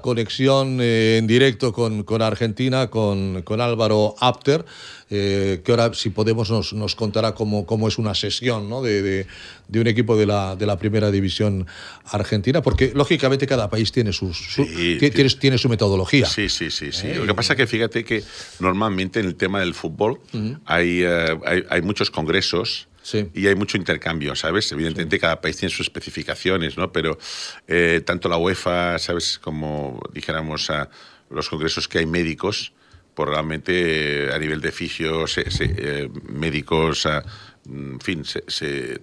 [0.00, 4.64] conexión eh, en directo con, Argentina, con, Álvaro Apter,
[5.08, 9.28] eh, que ahora, si podemos, nos, contará cómo, cómo, es una sesión de,
[9.72, 11.68] un equipo de la, de la primera división
[12.06, 14.66] argentina, porque lógicamente cada país tiene, sus, su,
[15.38, 16.26] tiene, su metodología.
[16.26, 16.90] Sí, sí, sí.
[16.90, 17.06] sí.
[17.06, 18.24] Eh, Lo que pasa es que fíjate que
[18.58, 20.18] normalmente en el tema del fútbol
[20.64, 22.88] hay, hay, hay muchos congresos
[23.34, 24.70] y hay mucho intercambio, ¿sabes?
[24.72, 26.92] Evidentemente cada país tiene sus especificaciones, ¿no?
[26.92, 27.18] Pero
[27.66, 29.38] eh, tanto la UEFA, ¿sabes?
[29.38, 30.88] Como dijéramos a
[31.30, 32.72] los congresos que hay médicos,
[33.14, 37.06] por pues realmente eh, a nivel de fisios, eh, médicos,
[37.66, 39.00] en fin, se se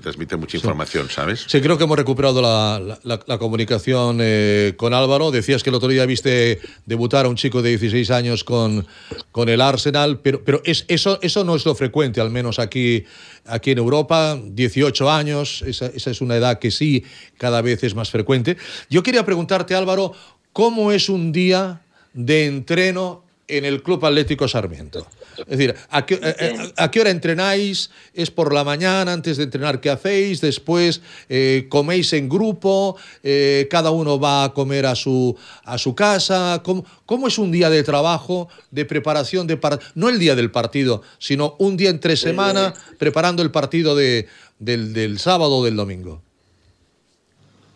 [0.00, 1.44] transmite mucha información, ¿sabes?
[1.48, 5.30] Sí, creo que hemos recuperado la, comunicación eh, con Álvaro.
[5.30, 8.86] Decías que el otro día viste debutar a un chico de 16 años con,
[9.32, 13.04] con el Arsenal, pero, pero es, eso, eso no es lo frecuente, al menos aquí,
[13.44, 14.38] aquí en Europa.
[14.40, 17.04] 18 años, esa, esa es una edad que sí
[17.36, 18.56] cada vez es más frecuente.
[18.88, 20.12] Yo quería preguntarte, Álvaro,
[20.52, 21.82] ¿cómo es un día
[22.14, 23.24] de entreno
[23.58, 25.06] en el Club Atlético Sarmiento?
[25.38, 27.90] Es decir, ¿a qué, hora entrenáis?
[28.14, 29.80] ¿Es por la mañana antes de entrenar?
[29.80, 30.40] ¿Qué hacéis?
[30.40, 35.94] Después eh, coméis en grupo, eh, cada uno va a comer a su, a su
[35.94, 36.62] casa.
[36.64, 39.58] ¿Cómo, es un día de trabajo, de preparación de
[39.94, 45.18] No el día del partido, sino un día entre semana preparando el partido de, del,
[45.18, 46.22] sábado o del domingo.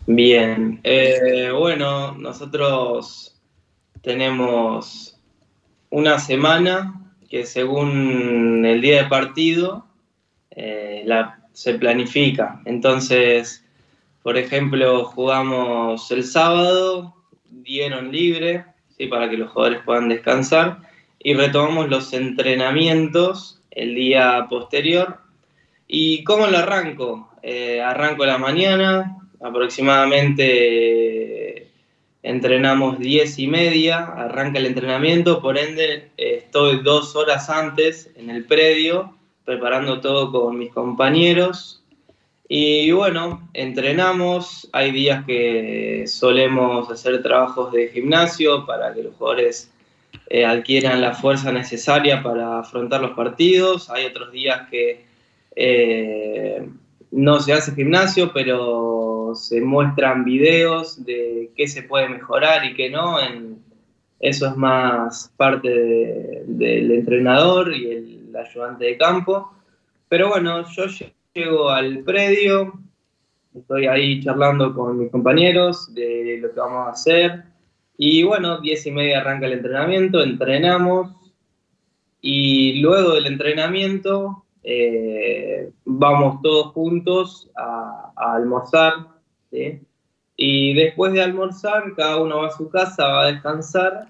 [0.06, 3.34] Bien, eh, bueno, nosotros
[4.02, 5.15] tenemos
[5.90, 6.94] una semana
[7.28, 9.86] que según el día de partido
[10.50, 11.06] eh,
[11.52, 12.60] se planifica.
[12.64, 13.64] Entonces,
[14.22, 17.14] por ejemplo, jugamos el sábado,
[17.50, 18.64] dieron libre,
[18.96, 19.06] ¿sí?
[19.06, 20.78] para que los jugadores puedan descansar,
[21.18, 25.18] y retomamos los entrenamientos el día posterior.
[25.88, 27.30] ¿Y cómo lo arranco?
[27.42, 31.45] Eh, arranco la mañana, aproximadamente
[32.26, 38.44] entrenamos 10 y media, arranca el entrenamiento, por ende estoy dos horas antes en el
[38.44, 41.80] predio preparando todo con mis compañeros.
[42.48, 49.70] Y bueno, entrenamos, hay días que solemos hacer trabajos de gimnasio para que los jugadores
[50.28, 55.04] eh, adquieran la fuerza necesaria para afrontar los partidos, hay otros días que
[55.54, 56.68] eh,
[57.12, 62.90] no se hace gimnasio, pero se muestran videos de qué se puede mejorar y qué
[62.90, 63.16] no.
[64.20, 65.68] Eso es más parte
[66.46, 69.52] del entrenador y el ayudante de campo.
[70.08, 70.84] Pero bueno, yo
[71.34, 72.72] llego al predio,
[73.54, 77.44] estoy ahí charlando con mis compañeros de lo que vamos a hacer.
[77.98, 81.12] Y bueno, diez y media arranca el entrenamiento, entrenamos
[82.20, 88.94] y luego del entrenamiento eh, vamos todos juntos a, almorzar,
[90.36, 94.08] y después de almorzar cada uno va a su casa, va a descansar,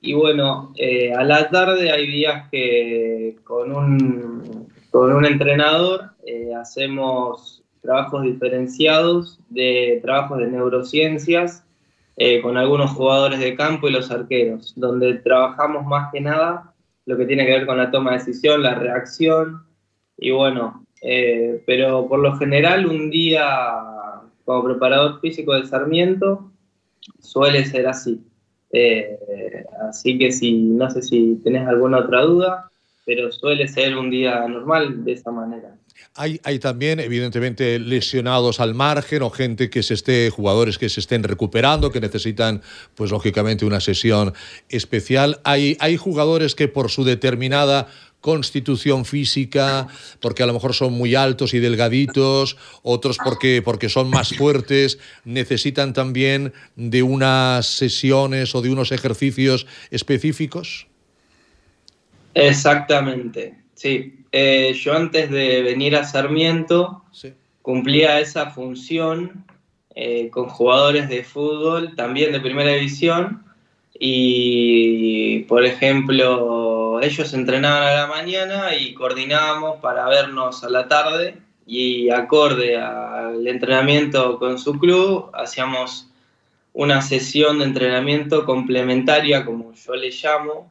[0.00, 6.54] y bueno, eh, a la tarde hay días que con un, con un entrenador eh,
[6.54, 11.64] hacemos trabajos diferenciados de trabajos de neurociencias
[12.42, 16.74] con algunos jugadores de campo y los arqueros, donde trabajamos más que nada
[17.08, 19.64] lo que tiene que ver con la toma de decisión, la reacción,
[20.18, 23.48] y bueno, eh, pero por lo general un día
[24.48, 26.50] como preparador físico de Sarmiento
[27.20, 28.18] suele ser así.
[28.72, 29.18] Eh,
[29.90, 32.70] así que si no sé si tenés alguna otra duda,
[33.04, 35.76] pero suele ser un día normal de esa manera.
[36.14, 41.00] Hay, hay, también, evidentemente, lesionados al margen o gente que se esté, jugadores que se
[41.00, 42.62] estén recuperando, que necesitan,
[42.94, 44.32] pues lógicamente, una sesión
[44.70, 45.40] especial.
[45.44, 47.88] Hay, hay jugadores que por su determinada
[48.20, 49.86] constitución física,
[50.20, 54.98] porque a lo mejor son muy altos y delgaditos, otros porque, porque son más fuertes,
[55.24, 60.86] necesitan también de unas sesiones o de unos ejercicios específicos?
[62.34, 64.14] Exactamente, sí.
[64.30, 67.04] Eh, yo antes de venir a Sarmiento
[67.62, 69.44] cumplía esa función
[69.94, 73.42] eh, con jugadores de fútbol, también de primera división,
[73.98, 81.38] y por ejemplo ellos entrenaban a la mañana y coordinábamos para vernos a la tarde
[81.66, 86.08] y acorde al entrenamiento con su club, hacíamos
[86.72, 90.70] una sesión de entrenamiento complementaria, como yo le llamo,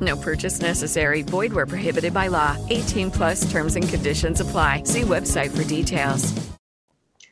[0.00, 1.22] No purchase necessary.
[1.22, 2.56] Void where prohibited by law.
[2.70, 4.82] 18 plus terms and conditions apply.
[4.84, 6.32] See website for details.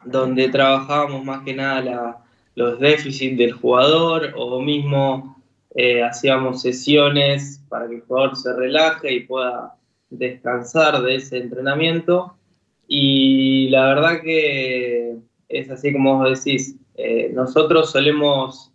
[0.09, 2.17] donde trabajábamos más que nada la-
[2.55, 5.35] los déficits del jugador o mismo
[5.75, 9.75] eh, hacíamos sesiones para que el jugador se relaje y pueda
[10.09, 12.37] descansar de ese entrenamiento.
[12.87, 15.17] Y la verdad que
[15.49, 18.71] es así como vos decís, eh, nosotros solemos,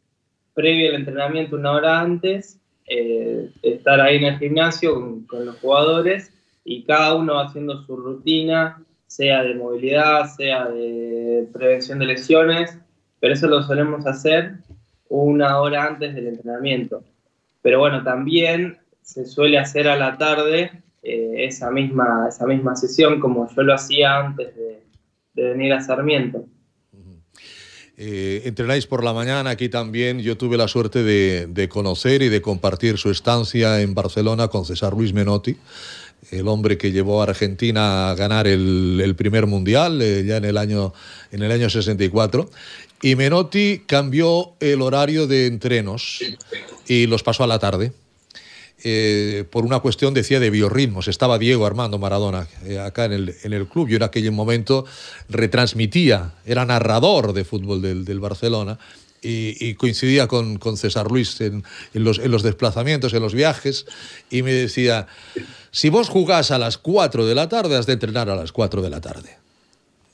[0.54, 6.34] previo al entrenamiento, una hora antes, eh, estar ahí en el gimnasio con, los jugadores
[6.64, 12.78] y cada uno haciendo su rutina, sea de movilidad, sea de prevención de lesiones,
[13.20, 14.56] pero eso lo solemos hacer
[15.10, 17.04] una hora antes del entrenamiento.
[17.62, 23.20] Pero bueno, también se suele hacer a la tarde eh, esa, misma, esa misma sesión
[23.20, 26.46] como yo lo hacía antes de venir a Sarmiento.
[28.04, 30.22] Eh, entrenáis por la mañana aquí también.
[30.22, 34.66] Yo tuve la suerte de, de conocer y de compartir su estancia en Barcelona con
[34.66, 35.56] César Luis Menotti,
[36.32, 40.46] el hombre que llevó a Argentina a ganar el, el primer mundial eh, ya en
[40.46, 40.96] el, año,
[41.32, 42.50] en el año 64.
[43.04, 46.22] Y Menotti cambió el horario de entrenos
[46.88, 47.94] y los pasó a la tarde.
[48.84, 51.08] Eh, por una cuestión, decía, de biorritmos.
[51.08, 53.88] Estaba Diego Armando Maradona eh, acá en el, en el club.
[53.90, 54.86] Yo en aquel momento
[55.30, 58.78] retransmitía, era narrador de fútbol del, del Barcelona
[59.22, 61.64] y, y coincidía con, con César Luis en,
[61.94, 63.86] en los, en los desplazamientos, en los viajes,
[64.30, 65.08] y me decía,
[65.72, 68.82] si vos jugás a las 4 de la tarde, has de entrenar a las 4
[68.82, 69.38] de la tarde.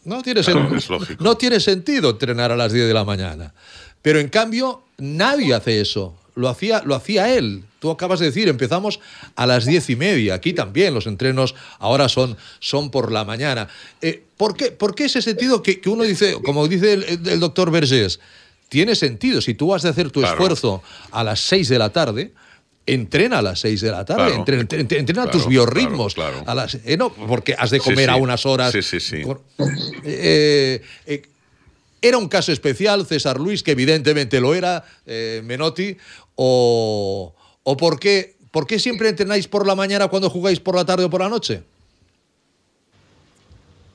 [0.03, 3.53] No tiene, Claro, sen- no tiene sentido entrenar a las 10 de la mañana.
[4.01, 6.15] Pero en cambio, nadie hace eso.
[6.36, 7.63] Lo hacía, lo hacía él.
[7.79, 8.99] Tú acabas de decir, empezamos
[9.35, 10.33] a las diez y media.
[10.33, 13.67] Aquí también los entrenos ahora son, son por la mañana.
[14.01, 17.39] Eh, ¿por, qué, por qué ese sentido que, que uno dice, como dice el, el
[17.39, 18.19] doctor Vergés,
[18.69, 19.41] tiene sentido?
[19.41, 20.33] Si tú vas a hacer tu Claro.
[20.35, 22.33] esfuerzo a las 6 de la tarde,
[22.87, 24.35] entrena a las 6 de la tarde, Claro.
[24.39, 26.15] entrena, entrena- entrena Claro, tus biorritmos.
[26.15, 26.41] claro.
[26.47, 28.11] A las, eh, no, porque has de comer sí.
[28.11, 28.71] a unas horas.
[28.71, 29.21] Sí, sí, sí.
[29.21, 29.43] Cor-
[30.03, 31.21] Eh, eh,
[32.01, 34.83] era un caso especial, César Luis, que evidentemente lo era,
[35.43, 35.97] Menotti,
[36.35, 37.33] o,
[37.69, 41.03] o por, qué, por qué siempre entrenáis por la mañana cuando jugáis por la tarde
[41.03, 41.63] o por la noche?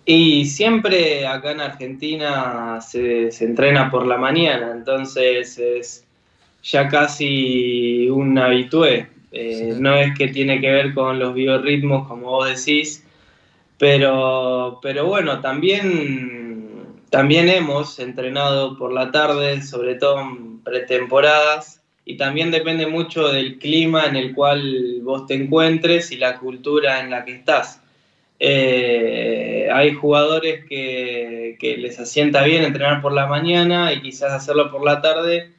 [0.05, 6.05] Y siempre acá en Argentina se, se entrena por la mañana, entonces es
[6.63, 9.09] ya casi un habitué.
[9.31, 13.03] Eh, No es que tiene que ver con los biorritmos, como vos decís,
[13.79, 22.17] pero, pero bueno, también, también hemos entrenado por la tarde, sobre todo en pretemporadas, y
[22.17, 27.11] también depende mucho del clima en el cual vos te encuentres y la cultura en
[27.11, 27.81] la que estás.
[28.41, 34.71] Eh, hay jugadores que, que les asienta bien entrenar por la mañana y quizás hacerlo
[34.71, 35.53] por la tarde.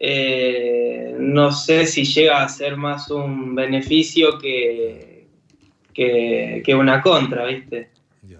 [0.00, 5.26] Eh, no sé si llega a ser más un beneficio que,
[5.92, 7.88] que, que una contra, ¿viste?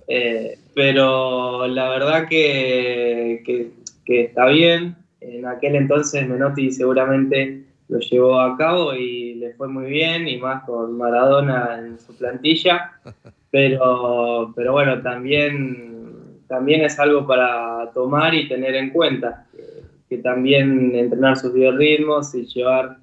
[0.09, 3.69] Eh, pero la verdad que, que-
[4.05, 4.97] que está bien.
[5.27, 10.39] En aquel entonces Menotti seguramente lo llevó a cabo y le fue muy bien, y
[10.39, 12.93] más con Maradona en su plantilla.
[13.51, 19.47] Pero, pero bueno, también, también es algo para tomar y tener en cuenta.
[19.53, 19.63] Que,
[20.09, 22.97] que también entrenar sus biorritmos y llevar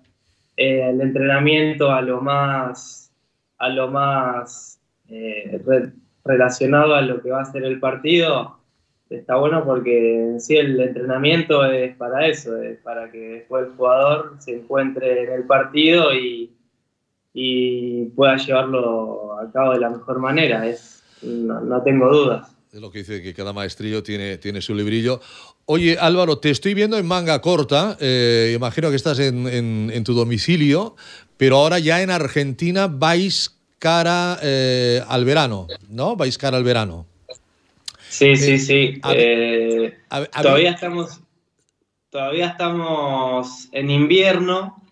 [0.57, 3.13] eh, el entrenamiento a lo más,
[3.59, 5.93] a lo más eh, re-
[6.25, 8.57] relacionado a lo que va a ser el partido,
[9.11, 13.73] está bueno porque en sí el entrenamiento es para eso, es para que después el
[13.75, 16.51] jugador se encuentre en el partido y,
[17.33, 22.55] y pueda llevarlo a cabo de la mejor manera, es, no, no tengo dudas.
[22.73, 25.19] Es lo que dice que cada maestrillo tiene, tiene su librillo.
[25.65, 27.97] Oye, Álvaro, te estoy viendo en manga corta.
[27.99, 30.95] eh, imagino que estás en, en- en tu domicilio,
[31.35, 36.15] pero ahora ya en Argentina vais cara eh, al verano, ¿no?
[36.15, 37.07] Vais cara al verano.
[38.11, 38.99] Sí, sí, sí.
[39.03, 41.21] a Eh, a ver- a todavía ver- estamos
[42.09, 44.83] todavía estamos en invierno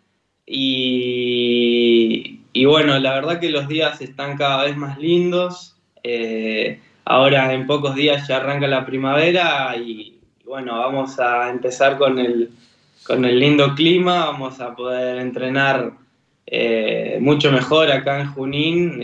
[0.90, 5.76] y, y bueno, la verdad que los días están cada vez más lindos.
[6.04, 11.98] Eh, ahora en pocos días ya arranca la primavera y, y bueno, vamos a empezar
[11.98, 12.52] con el,
[13.04, 15.92] con el lindo clima, vamos a poder entrenar
[16.48, 19.02] eh, mucho mejor acá en Junín.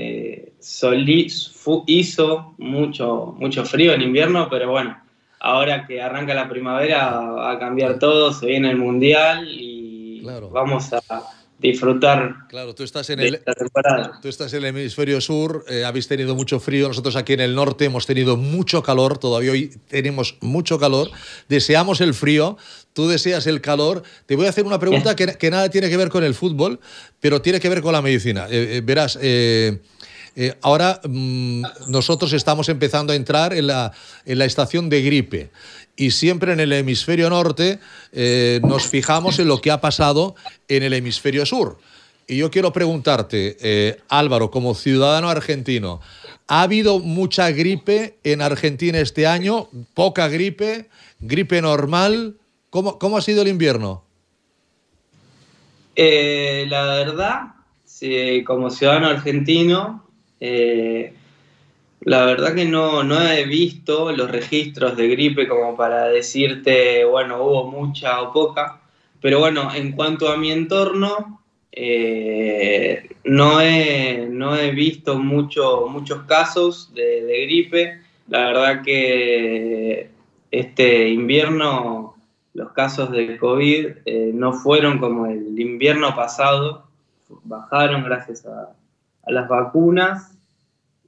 [0.65, 4.97] Eh, soli- fu- hizo mucho, mucho frío en invierno, pero bueno,
[5.39, 10.91] ahora que arranca la primavera va a cambiar todo, se viene el mundial y vamos
[10.91, 11.01] a
[11.59, 13.39] disfrutar Claro, tú estás en el.
[14.21, 17.53] Tú estás en el hemisferio sur, eh, habéis tenido mucho frío, nosotros aquí en el
[17.55, 21.09] norte hemos tenido mucho calor, todavía hoy tenemos mucho calor,
[21.47, 22.57] deseamos el frío,
[22.93, 24.03] tú deseas el calor.
[24.25, 26.79] Te voy a hacer una pregunta que, que nada tiene que ver con el fútbol,
[27.19, 28.47] pero tiene que ver con la medicina.
[28.49, 29.17] Eh, eh, verás,
[30.35, 33.93] eh, ahora mm, nosotros estamos empezando a entrar en la,
[34.25, 35.49] en la estación de gripe
[35.95, 37.79] y siempre en el hemisferio norte
[38.11, 40.35] eh, nos fijamos en lo que ha pasado
[40.67, 41.77] en el hemisferio sur.
[42.27, 46.01] Y yo quiero preguntarte, eh, Álvaro, como ciudadano argentino,
[46.47, 49.69] ¿ha habido mucha gripe en Argentina este año?
[49.93, 50.89] ¿Poca gripe?
[51.19, 52.35] ¿Gripe normal?
[52.71, 54.03] ¿Cómo, cómo ha sido el invierno?
[55.95, 57.41] La verdad,
[57.85, 60.04] sí, como ciudadano argentino,
[60.39, 61.13] eh,
[62.01, 67.43] la verdad que no, no he visto los registros de gripe como para decirte, bueno,
[67.43, 68.81] hubo mucha o poca,
[69.21, 76.23] pero bueno, en cuanto a mi entorno, eh, no, he, no he visto mucho, muchos
[76.23, 78.01] casos de, gripe.
[78.27, 80.09] La verdad que
[80.51, 82.15] este invierno
[82.53, 86.85] los casos de COVID eh, no fueron como el invierno pasado,
[87.43, 88.73] bajaron gracias a,
[89.27, 90.37] a las vacunas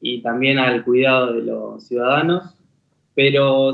[0.01, 2.55] y también al cuidado de los ciudadanos,
[3.15, 3.71] pero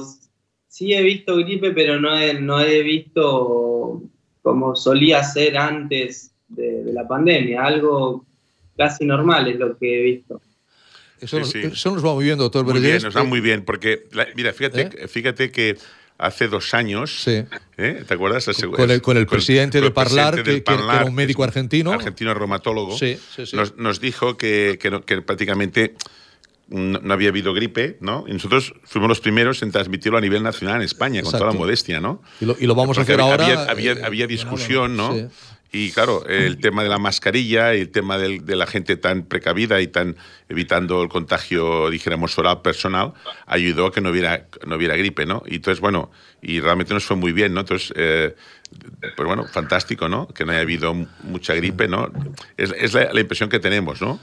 [0.68, 4.02] sí he visto gripe, pero no he, no he visto
[4.42, 8.26] como solía ser antes de, de la pandemia, algo
[8.78, 10.42] casi normal es lo que he visto.
[11.20, 11.60] Eso, Sí, nos, sí.
[11.64, 14.52] eso nos va muy bien, doctor Muy bien, nos va muy bien, porque, la- mira,
[14.52, 15.78] fíjate, fíjate que
[16.18, 17.46] hace dos años, ¿eh?
[18.08, 18.46] ¿te acuerdas?
[18.76, 21.92] Con el, con el presidente con de Parlar, presidente que, era un médico argentino.
[21.92, 23.56] argentino reumatólogo, Sí, sí, sí.
[23.56, 25.96] Nos, nos dijo que, que no- que prácticamente
[26.70, 28.24] no, había habido gripe, ¿no?
[28.28, 31.52] Y nosotros fuimos los primeros en transmitirlo a nivel nacional en España, con toda la
[31.54, 32.22] modestia, ¿no?
[32.40, 33.70] Y lo, y lo vamos a hacer había- ahora.
[33.72, 35.14] Había, eh, había discusión, ¿no?
[35.14, 35.28] sí.
[35.76, 39.24] Y claro, el tema de la mascarilla y el tema del- de la gente tan
[39.24, 40.16] precavida y tan
[40.48, 43.14] evitando el contagio, dijéramos, oral personal,
[43.48, 45.42] ayudó a que no hubiera, no hubiera gripe, ¿no?
[45.48, 46.12] Y entonces, bueno,
[46.44, 47.62] y realmente nos fue muy bien, ¿no?
[47.62, 48.36] Entonces, eh,
[49.16, 50.28] pues bueno, fantástico, ¿no?
[50.28, 50.94] Que no haya habido
[51.24, 52.12] mucha gripe, ¿no?
[52.56, 54.20] Es, es la, la impresión que tenemos, ¿no?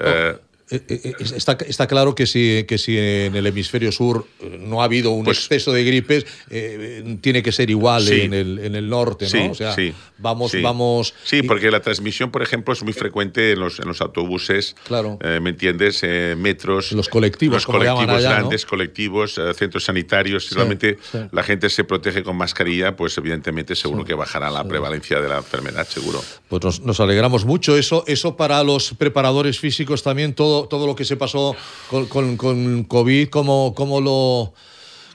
[0.00, 0.36] Eh,
[0.70, 5.10] Está, está claro que si, que si en el hemisferio sur eh, no ha habido
[5.10, 8.20] un exceso de gripes, eh, eh, tiene que ser igual Pues Sí.
[8.22, 9.30] en, el, en el norte, ¿no?
[9.30, 11.14] Sí, o sea, sí, vamos, vamos.
[11.24, 15.18] Sí, porque la transmisión, por ejemplo, es muy frecuente en los, en los autobuses, Claro.
[15.22, 16.00] eh, ¿me entiendes?
[16.02, 16.92] Eh, metros.
[16.92, 18.34] Los colectivos, los como colectivos allá, ¿no?
[18.36, 20.46] grandes, colectivos, eh, centros sanitarios.
[20.46, 20.98] Si realmente
[21.32, 25.38] la gente se protege con mascarilla, pues evidentemente seguro que bajará la prevalencia de la
[25.38, 26.22] enfermedad, seguro.
[26.48, 27.76] Pues nos, nos alegramos mucho.
[27.76, 31.54] Eso, eso para los preparadores físicos también, todo, todo lo que se pasó
[31.90, 34.54] con, con, con COVID, ¿cómo, cómo, lo,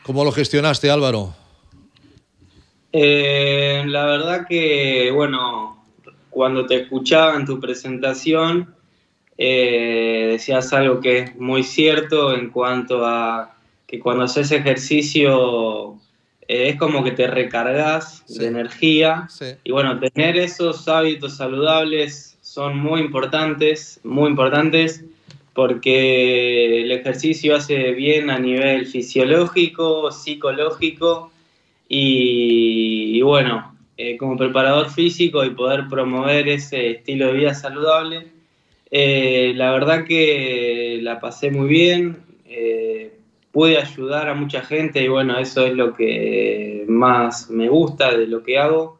[0.03, 1.33] ¿cómo lo gestionaste, Álvaro?
[2.91, 5.83] Eh, la verdad que, bueno,
[6.29, 8.75] cuando te escuchaba en tu presentación,
[9.37, 13.55] eh, decías algo que es muy cierto en cuanto a
[13.87, 15.97] que cuando haces ejercicio
[16.47, 19.27] eh, es como que te recargas de energía.
[19.63, 25.03] Y bueno, tener esos hábitos saludables son muy importantes, muy importantes,
[25.53, 31.31] porque el ejercicio hace bien a nivel fisiológico, psicológico
[31.87, 38.27] y, bueno, eh, como preparador físico y poder promover ese estilo de vida saludable,
[38.89, 43.13] eh, la verdad que la pasé muy bien, eh,
[43.51, 48.25] pude ayudar a mucha gente y bueno, eso es lo que más me gusta de
[48.25, 48.99] lo que hago.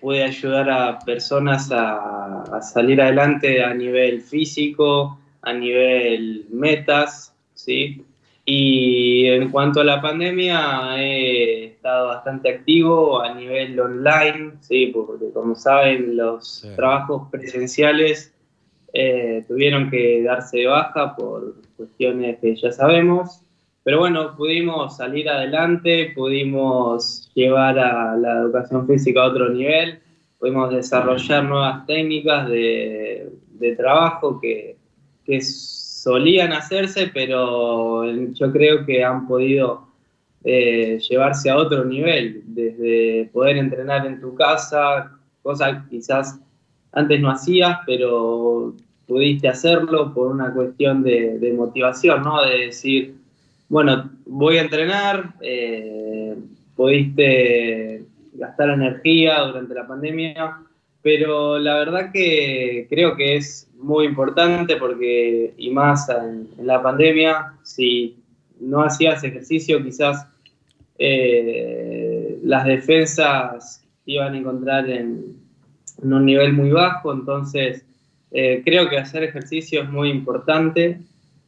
[0.00, 8.04] Pude ayudar a personas a salir adelante a nivel físico, a nivel metas, ¿sí?
[8.46, 14.90] Y en cuanto a la pandemia, he estado bastante activo a nivel online, ¿sí?
[14.92, 18.34] Porque como saben, los trabajos presenciales
[18.92, 23.40] eh, tuvieron que darse de baja por cuestiones que ya sabemos.
[23.82, 30.00] pero bueno, pudimos salir adelante, pudimos llevar a la educación física a otro nivel,
[30.38, 34.76] pudimos desarrollar nuevas técnicas de, de trabajo que,
[35.24, 39.88] que solían hacerse, pero yo creo que han podido
[40.44, 45.12] eh, llevarse a otro nivel, desde poder entrenar en tu casa,
[45.42, 46.38] cosas que quizás
[46.92, 48.74] antes no hacías, pero
[49.06, 52.42] pudiste hacerlo por una cuestión de, motivación, ¿no?
[52.42, 53.14] De decir,
[53.68, 56.36] bueno, voy a entrenar, eh,
[56.76, 58.04] pudiste
[58.34, 60.58] gastar energía durante la pandemia,
[61.04, 67.52] pero la verdad que creo que es muy importante porque, y más en la pandemia,
[67.62, 68.16] si
[68.58, 70.26] no hacías ejercicio, quizás
[70.98, 75.36] eh, las defensas iban a encontrar en,
[76.02, 77.84] un nivel muy bajo, entonces
[78.30, 81.00] eh, creo que hacer ejercicio es muy importante.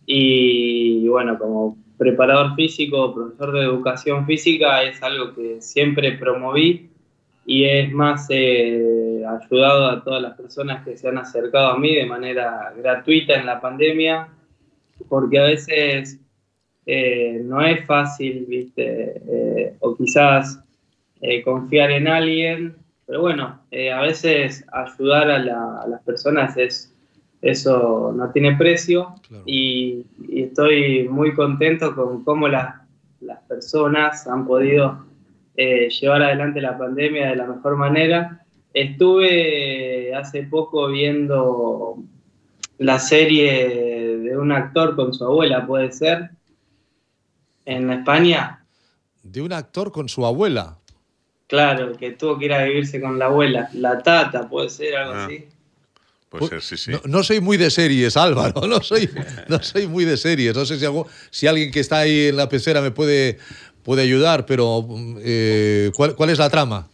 [0.04, 6.90] Y bueno, como preparador físico, profesor de educación física, es algo que siempre promoví
[7.46, 11.94] y es más eh, ayudado a todas las personas que se han acercado a mí
[11.94, 14.28] de manera gratuita en la pandemia,
[15.08, 16.18] porque a veces
[16.86, 19.22] eh, no es fácil, ¿viste?
[19.28, 20.60] Eh, o quizás
[21.20, 22.76] eh, confiar en alguien,
[23.06, 26.92] pero bueno, a veces ayudar a, las personas es
[27.42, 32.74] eso no tiene precio y, estoy muy contento con cómo las
[33.46, 35.05] personas han podido
[35.56, 38.44] llevar adelante la pandemia de la mejor manera.
[38.74, 41.96] Estuve hace poco viendo
[42.78, 46.30] la serie de un actor con su abuela, puede ser,
[47.64, 48.64] en España.
[49.22, 50.78] De un actor con su abuela.
[51.46, 53.68] Claro, que tuvo que ir a vivirse con la abuela.
[53.72, 55.24] La tata, puede ser algo ah.
[55.26, 55.46] así.
[56.28, 56.92] Puede ser, sí, sí.
[57.04, 58.60] No, soy muy de series, Álvaro.
[58.66, 59.08] No soy,
[59.48, 60.54] no soy muy de series.
[60.56, 60.86] No sé si,
[61.30, 63.38] si alguien que está ahí en la pecera me puede,
[63.86, 64.84] puede ayudar, pero
[65.20, 66.88] eh, ¿cuál, es la trama?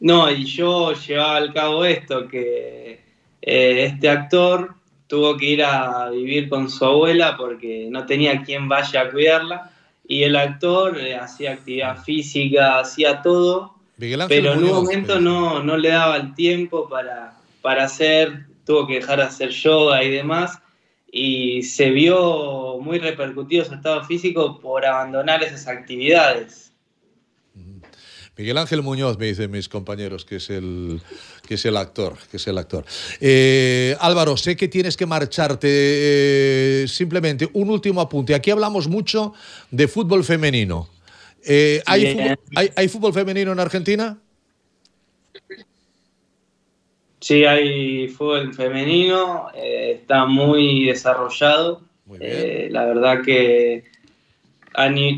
[0.00, 3.00] No, y yo llevaba al cabo esto, que
[3.40, 4.74] eh, este actor
[5.06, 9.70] tuvo que ir a vivir con su abuela porque no tenía quien vaya a cuidarla.
[10.08, 13.76] Y el actor eh, hacía actividad física, hacía todo,
[14.26, 18.94] pero en un momento no, no, le daba el tiempo para, para hacer, tuvo que
[18.94, 20.58] dejar de hacer yoga y demás,
[21.14, 26.72] y se vio muy repercutido su estado físico por abandonar esas actividades.
[28.34, 31.02] Miguel Ángel Muñoz, me dicen mis compañeros, que es el,
[31.46, 32.16] que es el actor.
[32.30, 32.86] Que es el actor.
[33.20, 35.68] Eh, Álvaro, sé que tienes que marcharte.
[35.70, 38.34] Eh, simplemente un último apunte.
[38.34, 39.34] Aquí hablamos mucho
[39.70, 40.88] de fútbol femenino.
[41.44, 44.18] Eh, ¿hay, fútbol, femenino en Argentina?
[47.22, 51.82] Sí, hay fútbol femenino, está muy desarrollado.
[52.08, 53.84] la verdad que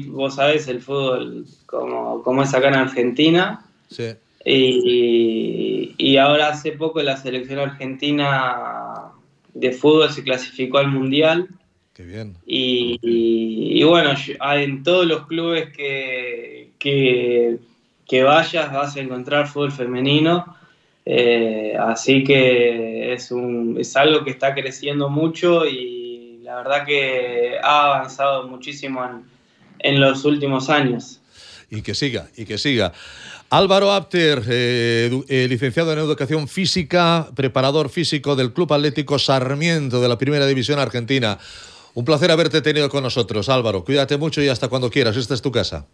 [0.09, 3.65] vos sabés el fútbol como, es acá en Argentina.
[4.45, 9.13] Y, ahora hace poco la selección argentina
[9.55, 11.49] de fútbol se clasificó al Mundial.
[11.95, 12.37] Qué bien.
[12.45, 14.11] Y, bueno,
[14.57, 20.55] en todos los clubes que, que, vayas vas a encontrar fútbol femenino.
[21.07, 27.57] Eh, así que es, un, es algo que está creciendo mucho y la verdad que
[27.63, 29.25] ha avanzado muchísimo en,
[29.81, 31.21] en los últimos años.
[31.71, 32.93] Y que siga, y que siga.
[33.51, 40.09] Álvaro Apter, eh, eh, licenciado en Educación Física, preparador físico del Club Atlético Sarmiento de
[40.09, 41.39] la Primera División Argentina.
[41.95, 43.85] Un placer haberte tenido con nosotros, Álvaro.
[43.85, 45.17] Cuídate mucho y hasta cuando quieras.
[45.17, 45.87] Esta es tu casa.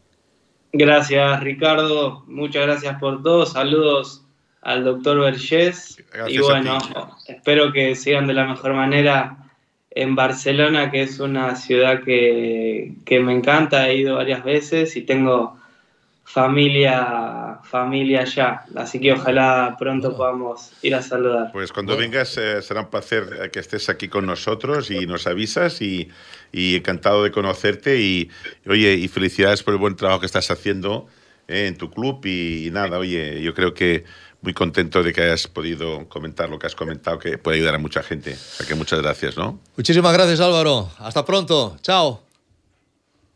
[0.73, 2.25] Gracias, Ricardo.
[2.27, 3.45] Muchas gracias por todo.
[3.45, 4.23] Saludos
[4.63, 6.03] al doctor Vergés.
[6.29, 6.79] y bueno,
[7.27, 9.37] espero que sigan de la mejor manera
[9.91, 15.59] en Barcelona, que es una ciudad que, me encanta, he ido varias veces y tengo
[16.23, 18.63] familia, familia allá.
[18.77, 21.51] Así que ojalá pronto podamos ir a saludar.
[21.51, 25.27] Pues cuando vengas eh, será un placer eh, que estés aquí con nosotros y nos
[25.27, 26.09] avisas y,
[26.53, 28.31] encantado de conocerte y,
[28.69, 31.09] oye, y felicidades por el buen trabajo que estás haciendo
[31.49, 34.05] eh, en tu club y, y nada, oye, yo creo que
[34.43, 37.79] muy contento de que hayas podido comentar lo que has comentado, que puede ayudar a
[37.79, 38.37] mucha gente.
[38.61, 39.61] O que muchas gracias, ¿no?
[39.77, 40.91] Muchísimas gracias, Álvaro.
[40.99, 41.77] Hasta pronto.
[41.83, 42.30] Chao.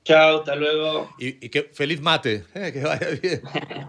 [0.05, 1.09] Chao, hasta luego.
[1.19, 3.41] Y, que feliz mate, eh, que vaya bien.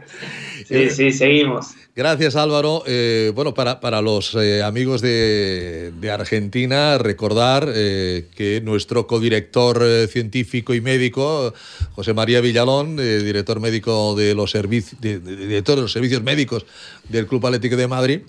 [0.65, 1.71] sí, sí, seguimos.
[1.93, 2.83] Gracias Álvaro.
[2.87, 10.73] Eh, bueno, para, para los eh, amigos de, de, Argentina, recordar que nuestro codirector científico
[10.73, 11.53] y médico,
[11.91, 16.65] José María Villalón, director médico de los, servicios de, director de los servicios médicos
[17.09, 18.21] del Club Atlético de Madrid,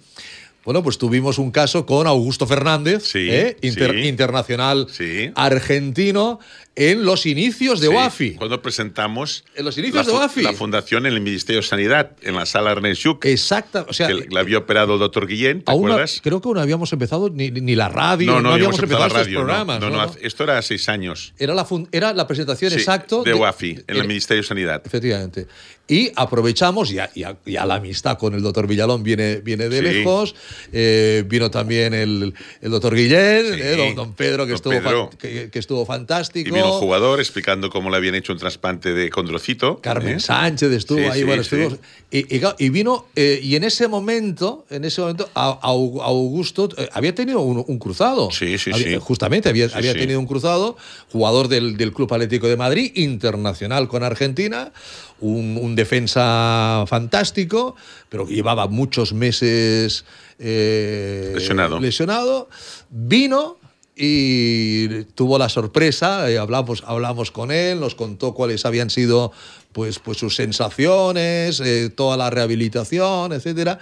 [0.64, 3.14] bueno, pues tuvimos un caso con Augusto Fernández,
[3.62, 4.88] internacional
[5.36, 6.40] argentino,
[6.76, 8.30] en los inicios de Sí, UAFI.
[8.34, 10.42] Cuando presentamos En los inicios la, de UAFI.
[10.42, 14.08] la fundación en el Ministerio de Sanidad, en la sala Ernest Lluch, Exacta, o sea,
[14.08, 16.20] que la había operado el doctor Guillén, ¿te aún acuerdas?
[16.22, 18.82] creo que aún no habíamos empezado ni, ni la radio, no, no, no, habíamos habíamos
[18.82, 19.38] empezado empezado estos radio.
[19.40, 19.80] programas.
[19.80, 20.26] No, ¿no?
[20.26, 21.32] esto era hace seis años.
[21.38, 24.82] Era, la fun- era la presentación Sí, exacto de UAFI, en el Ministerio de Sanidad.
[24.84, 25.46] Efectivamente.
[25.88, 29.84] Y aprovechamos, ya, ya, ya la amistad con el doctor Villalón viene, viene de Sí.
[29.84, 30.34] lejos,
[30.72, 35.08] eh, vino también el, el doctor Guillén, eh, don, don Pedro, que, Don estuvo Pedro.
[35.10, 36.48] fan- que, que estuvo fantástico.
[36.48, 39.80] Y un jugador explicando cómo le habían hecho un trasplante de condrocito.
[39.80, 40.20] Carmen ¿eh?
[40.20, 41.56] Sánchez estuvo Sí, ahí, sí, bueno, sí.
[41.56, 41.78] estuvimos-
[42.10, 45.68] y, y claro, y vino, eh, y en ese momento, en ese momento, a- a-
[45.68, 48.30] Augusto eh, había tenido un, un cruzado.
[48.30, 48.96] Sí, sí, Había- sí.
[49.00, 50.76] Justamente, había, tenido un cruzado,
[51.10, 54.72] jugador del, del Club Atlético de Madrid, internacional con Argentina,
[55.20, 57.74] un, un defensa fantástico,
[58.08, 60.04] pero que llevaba muchos meses
[60.38, 61.80] eh, Lesionado.
[61.80, 62.48] lesionado.
[62.90, 63.58] Vino
[63.96, 69.32] y tuvo la sorpresa, eh, hablamos, hablamos con él, nos contó cuáles habían sido
[69.72, 73.78] pues, pues sus sensaciones, eh, toda la rehabilitación, etcétera.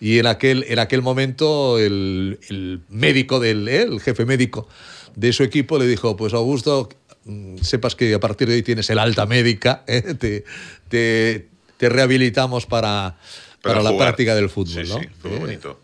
[0.00, 4.68] Y en aquel, en aquel momento el, el médico del eh, el jefe médico
[5.16, 6.88] de su equipo le dijo, pues Augusto,
[7.24, 10.44] mm, sepas que a partir de hoy tienes el alta médica, eh, te,
[10.88, 13.16] te, te rehabilitamos para,
[13.62, 14.86] para, Para la práctica del fútbol.
[14.86, 15.00] Sí, ¿no?
[15.00, 15.80] sí, fue muy Eh, bonito.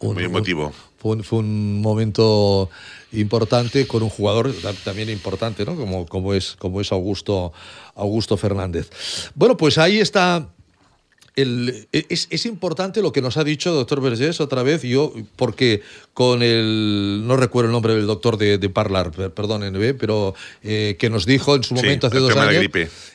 [0.00, 0.72] un- muy un- emotivo.
[1.04, 2.70] Fue un, fue un momento
[3.12, 5.76] importante con un jugador ta- también importante, ¿no?
[5.76, 7.52] Como, como, es, como es Augusto,
[7.94, 8.88] Augusto Fernández.
[9.34, 10.48] Bueno, pues ahí está.
[11.36, 15.82] el- es, es importante lo que nos ha dicho doctor Vergés otra vez, yo, porque
[16.14, 20.96] con el, no recuerdo el nombre del doctor de, de Parlar, per- perdónenme, pero eh,
[20.98, 22.64] que nos dijo en su Sí, momento hace el dos años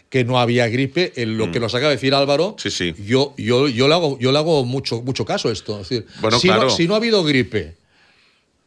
[0.09, 2.95] que no había gripe, en lo que nos acaba de decir Álvaro, Sí, sí.
[3.05, 5.79] yo, yo, yo le hago, yo le hago mucho, mucho caso a esto.
[5.79, 6.69] Es decir, Bueno, si, no, claro.
[6.71, 7.75] si no ha habido gripe,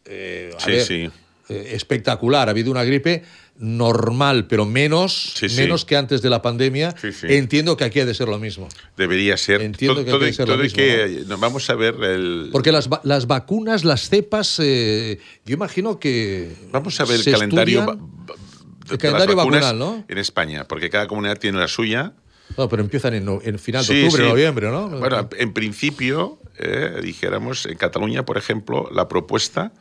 [0.05, 1.11] eh, a Sí, ver, sí.
[1.49, 3.23] eh, espectacular, ha habido una gripe
[3.59, 8.15] normal, pero menos, Sí, menos que antes de la pandemia, entiendo que aquí ha de
[8.15, 8.69] ser lo mismo.
[8.97, 9.61] Debería ser.
[9.63, 12.49] Entiendo todo, que todo- debe ser lo mismo, que- no, Vamos a ver el.
[12.51, 16.53] Porque las, las vacunas, las cepas, eh, yo imagino que.
[16.73, 20.05] Vamos a ver el calendario, va- va- de el calendario vacunal, ¿no?
[20.09, 22.15] En España, porque cada comunidad tiene la suya.
[22.57, 24.89] No, pero empiezan en, en final de octubre, noviembre, ¿no?
[24.89, 29.73] Bueno, en principio, eh, dijéramos, en Cataluña, por ejemplo, la propuesta,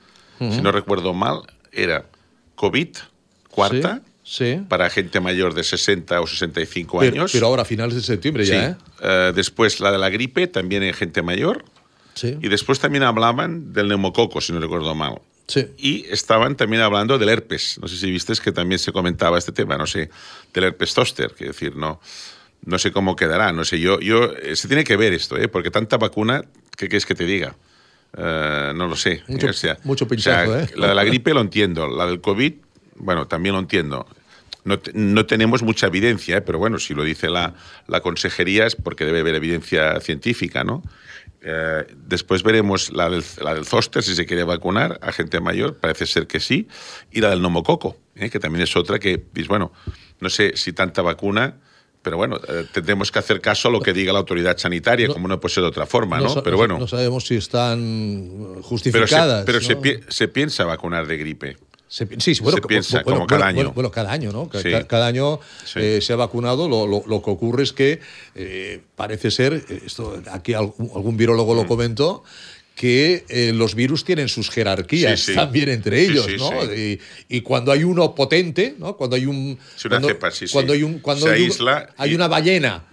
[0.49, 2.05] si no recuerdo mal, era
[2.55, 2.89] COVID,
[3.49, 4.61] cuarta, Sí.
[4.69, 7.31] para gente mayor de 60 o 65 Pero, años.
[7.33, 8.51] pero ahora, a finales de septiembre Sí.
[8.53, 8.75] ya, ¿eh?
[9.01, 11.65] Eh, después la de la gripe, también en gente mayor.
[12.13, 12.37] Sí.
[12.41, 15.19] Y después también hablaban del neumococo, si no recuerdo mal.
[15.47, 15.67] Sí.
[15.77, 17.77] Y estaban también hablando del herpes.
[17.81, 20.09] No sé si viste que también se comentaba este tema, no sé,
[20.53, 21.99] del herpes zoster, que decir, no,
[22.63, 25.47] no sé cómo quedará, no sé, yo, yo, se tiene que ver esto, ¿eh?
[25.47, 26.43] porque tanta vacuna,
[26.77, 27.55] ¿qué quieres que te diga?
[28.17, 29.23] Eh, no lo sé.
[29.27, 30.69] Mucho- O sea, mucho o sea, ¿eh?
[30.75, 32.53] La de la gripe lo entiendo, la del COVID,
[32.97, 34.05] bueno, también lo entiendo.
[34.63, 36.41] No, no tenemos mucha evidencia, ¿eh?
[36.41, 37.55] pero bueno, si lo dice la,
[37.87, 40.83] la consejería es porque debe haber evidencia científica, ¿no?
[41.41, 45.77] Eh, después veremos la del, la del zoster, si se quiere vacunar a gente mayor,
[45.77, 46.67] parece ser que sí,
[47.11, 48.29] y la del nomococo, ¿eh?
[48.29, 49.71] que también es otra que, pues, bueno,
[50.19, 51.55] no sé si tanta vacuna,
[52.01, 55.27] pero bueno, eh, tendremos que hacer caso a lo que diga la autoridad sanitaria, como
[55.27, 56.41] no puede ser de otra forma, ¿no?
[56.43, 59.43] pero bueno, No sabemos si están pero, se, justificadas.
[59.45, 59.81] pero se ¿no?
[59.81, 61.57] pi- se piensa vacunar de gripe.
[61.87, 63.71] Se sí, bueno, se piensa bueno, como cada bueno, año.
[63.73, 64.49] Bueno, cada año, ¿no?
[64.53, 64.69] Sí.
[64.87, 65.79] Cada año Sí.
[65.81, 66.69] eh, se ha vacunado.
[66.69, 67.99] Lo, lo- lo que ocurre es que
[68.33, 71.57] eh, parece ser, eh, esto aquí algún, algún virólogo Mm.
[71.57, 72.23] lo comentó,
[72.75, 75.35] que eh, los virus tienen sus jerarquías Sí, sí.
[75.35, 76.63] también entre ellos, sí, ¿no?
[76.73, 76.99] Y,
[77.29, 78.95] y cuando hay uno potente, ¿no?
[78.97, 82.27] Cuando hay un cuando, cepa, cuando hay un cuando Se hay, un- hay y- una
[82.27, 82.83] ballena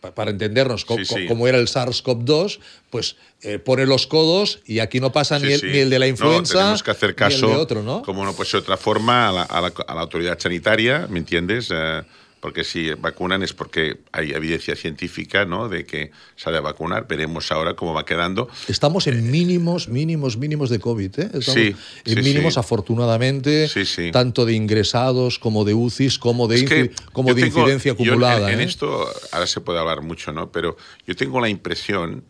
[0.00, 2.58] pa- para entendernos, como era el SARS-CoV-2,
[2.90, 5.66] pues eh, pone los codos y aquí no pasa ni, el, sí.
[5.66, 8.02] ni el de la No, influenza tenemos que hacer ni caso, el de otro, ¿no?
[8.02, 11.06] como no puede ser de otra forma, a la, a la- a la autoridad sanitaria,
[11.08, 11.68] ¿me entiendes?
[11.72, 12.02] Eh,
[12.40, 15.68] porque si vacunan es porque hay evidencia científica ¿no?
[15.68, 16.10] de que
[16.44, 17.06] ha de vacunar.
[17.08, 18.48] Veremos ahora cómo va quedando.
[18.68, 21.18] Estamos en mínimos, mínimos, mínimos de COVID.
[21.18, 21.22] ¿eh?
[21.34, 21.74] Estamos Sí,
[22.04, 22.60] en sí, mínimos, sí.
[22.60, 24.10] afortunadamente, Sí, sí.
[24.12, 27.90] tanto de ingresados como de UCIs, como de, Es que inci- como de tengo- incidencia
[27.90, 28.52] en- acumulada.
[28.52, 28.64] en, ¿eh?
[28.64, 30.50] esto ahora se puede hablar mucho, ¿no?
[30.52, 30.76] Pero
[31.06, 32.24] yo tengo la impresión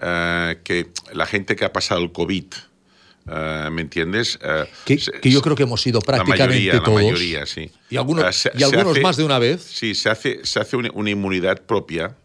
[0.00, 2.44] eh, que la gente que ha pasado el COVID,
[3.30, 4.38] eh, ¿me entiendes?
[4.42, 6.88] Eh, que, se- que yo creo que hemos sido la prácticamente mayoría, todos.
[6.88, 7.70] La mayoría, sí.
[7.90, 9.62] Y algunos, Eh, se- y algunos hace- más de una vez.
[9.62, 12.16] Sí, se hace, se hace una, una inmunidad propia,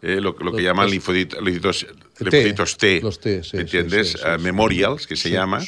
[0.00, 4.12] eh, lo, lo que Los- llaman linfoditos, linfoditos, T, los T, sí, ¿me entiendes?
[4.12, 5.60] sí, sí, memorials, que se llama.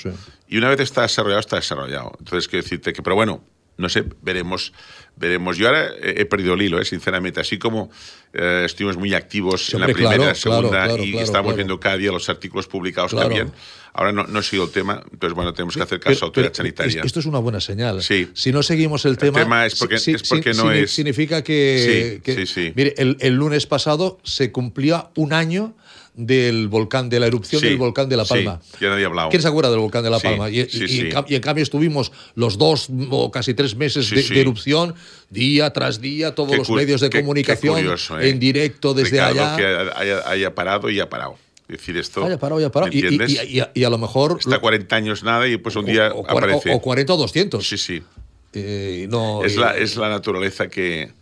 [0.48, 2.12] Y una vez está desarrollado, está desarrollado.
[2.18, 3.44] Entonces, quiero decirte que, pero bueno,
[3.80, 4.72] no sé, veremos.
[5.16, 5.58] veremos.
[5.58, 7.40] Yo ahora he perdido el hilo, eh, sinceramente.
[7.40, 7.90] Así como
[8.32, 11.78] eh, estuvimos muy activos en la primera, claro, la segunda claro, claro, y estamos viendo
[11.80, 13.50] cada día los artículos publicados también.
[13.92, 16.26] Ahora no, no ha sido el tema, entonces bueno, tenemos que hacer caso a Pero-
[16.26, 17.00] autoridad pero sanitaria.
[17.00, 18.00] es- Esto es una buena señal.
[18.02, 18.28] Sí.
[18.34, 21.42] Si no seguimos el tema, tema es porque- si- es porque si- no es- significa
[21.42, 22.72] que, Sí, que- sí, sí.
[22.76, 25.74] mire, el, el lunes pasado se cumplía un año
[26.14, 28.60] del volcán, de la erupción Sí, del volcán de La sí, Palma.
[28.80, 29.28] ya nadie ha hablado.
[29.30, 30.50] ¿Quién se acuerda del volcán de La Sí, Palma?
[30.50, 31.00] Y, sí, y- y sí.
[31.08, 34.34] en y en cambio estuvimos los dos o casi tres meses Sí, de, sí.
[34.34, 34.94] de erupción,
[35.30, 38.28] día tras día, todos Qué los medios de qué- qué comunicación curioso, ¿eh?
[38.30, 39.56] en directo desde Ricardo, allá.
[39.56, 41.36] que haya, haya parado y ha parado.
[41.68, 42.24] Decir, esto.
[42.24, 42.90] Haya parado, haya parado.
[42.92, 43.44] ¿me Y, y- entiendes?
[43.48, 44.38] y- a- y a lo mejor.
[44.40, 46.72] Está 40 años nada y pues un día o, aparece.
[46.72, 47.68] o- o 40 o 200.
[47.68, 48.02] Sí, sí.
[48.52, 51.12] Eh, no, es, eh, la, es la naturaleza que,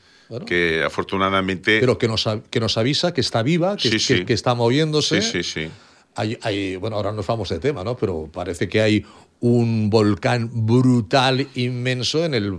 [0.46, 1.80] que afortunadamente.
[1.80, 4.24] pero que nos, que nos avisa que está viva, que, Sí, que- sí.
[4.24, 5.22] que está moviéndose.
[5.22, 5.68] Sí, sí, sí.
[6.14, 7.96] Hay, hay- bueno, ahora nos vamos de tema, ¿no?
[7.96, 9.04] Pero parece que hay
[9.40, 12.58] un volcán brutal, inmenso en el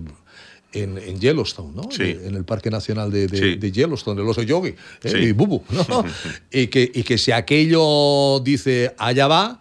[0.71, 1.89] en, en Yellowstone, ¿no?
[1.91, 2.03] Sí.
[2.23, 5.19] En el Parque Nacional de, de- de Yellowstone, el oso yogi, ¿eh?
[5.19, 6.05] Y Bubu, ¿no?
[6.51, 9.59] y, que, y que si aquello dice allá va,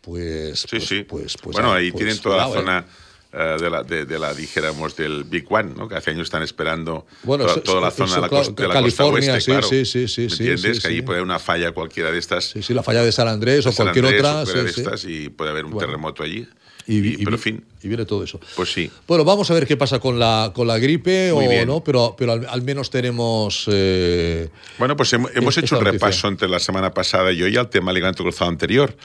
[0.00, 1.04] pues, Sí, pues, sí.
[1.04, 2.84] pues, pues, bueno, ah, ahí pues, tienen toda la cuidado, ¿eh?
[3.32, 5.88] Eh, de, la, de, de la, dijéramos, del Big One, ¿no?
[5.88, 8.74] que hace años están esperando Bueno, toda, toda la zona de la, costa, de la
[8.74, 9.68] California, costa oeste, sí, claro.
[9.68, 10.76] sí, sí, ¿Me sí, entiendes?
[10.76, 12.44] sí, que allí puede haber una falla cualquiera de estas.
[12.50, 14.32] Sí, sí, la falla de San Andrés o San cualquier Andrés otra.
[14.32, 15.86] o cualquiera sí, de estas y puede haber un Bueno.
[15.88, 16.46] terremoto allí.
[16.84, 17.64] Y, Y- y pero, fin.
[17.80, 18.40] y viene todo eso.
[18.56, 18.90] Pues sí.
[19.06, 21.68] Bueno, vamos a ver qué pasa con la, con la gripe Muy o bien.
[21.68, 23.66] no, pero, pero al, al menos tenemos.
[23.72, 26.06] eh, Bueno, pues hem- hemos esta hecho un noticia.
[26.08, 28.96] repaso entre la semana pasada y hoy al tema ligamento cruzado anterior.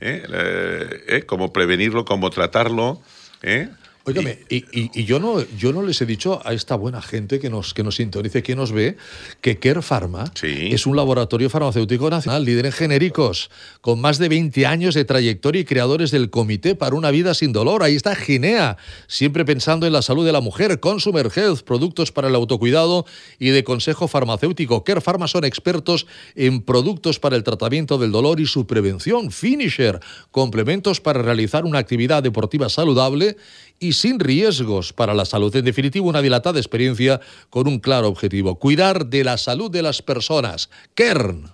[0.00, 0.22] ¿eh?
[0.32, 1.22] Eh, ¿eh?
[1.26, 3.02] Cómo prevenirlo, cómo tratarlo.
[3.44, 3.68] ¿Eh?
[4.06, 7.40] Óigame, y, y- y yo, no, yo no les he dicho a esta buena gente
[7.40, 8.96] que nos, que nos sintonice, que nos ve,
[9.40, 10.30] que Care Pharma
[10.74, 13.50] es un laboratorio farmacéutico nacional, líder en genéricos,
[13.80, 17.52] con más de 20 años de trayectoria y creadores del Comité para una Vida Sin
[17.54, 17.82] Dolor.
[17.82, 18.76] Ahí está Ginea,
[19.06, 20.80] siempre pensando en la salud de la mujer.
[20.80, 23.06] Consumer Health, productos para el autocuidado
[23.38, 24.84] y de consejo farmacéutico.
[24.84, 29.30] Care Pharma son expertos en productos para el tratamiento del dolor y su prevención.
[29.30, 30.00] Finisher,
[30.30, 33.36] complementos para realizar una actividad deportiva saludable
[33.78, 35.54] y sin riesgos para la salud.
[35.56, 37.20] En definitiva, una dilatada experiencia
[37.50, 40.70] con un claro objetivo, cuidar de la salud de las personas.
[40.94, 41.53] Kern.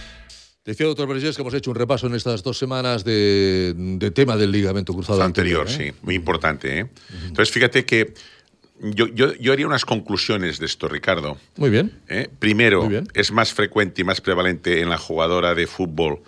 [0.63, 4.37] Decía doctor Vergés que hemos hecho un repaso en estas dos semanas de, de tema
[4.37, 5.87] del ligamento cruzado anterior, anterior.
[5.87, 5.91] ¿eh?
[5.91, 6.79] sí, muy importante.
[6.81, 6.87] ¿eh?
[7.25, 8.13] Entonces, fíjate que
[8.79, 11.37] yo, yo, yo haría unas conclusiones de esto, Ricardo.
[11.55, 11.91] Muy bien.
[12.07, 12.29] ¿eh?
[12.37, 13.07] Primero, Muy bien.
[13.15, 16.19] es más frecuente y más prevalente en la jugadora de fútbol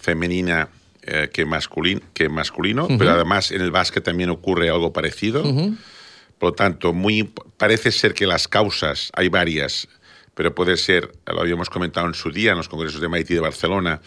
[0.00, 0.70] femenina
[1.02, 5.42] eh, que, masculin, que masculino, pero además en el básquet también ocurre algo parecido.
[5.42, 9.88] Por lo tanto, muy, parece ser que las causas, hay varias,
[10.34, 13.40] pero puede ser, lo habíamos comentado en su día en los congresos de MIT de
[13.40, 14.00] Barcelona,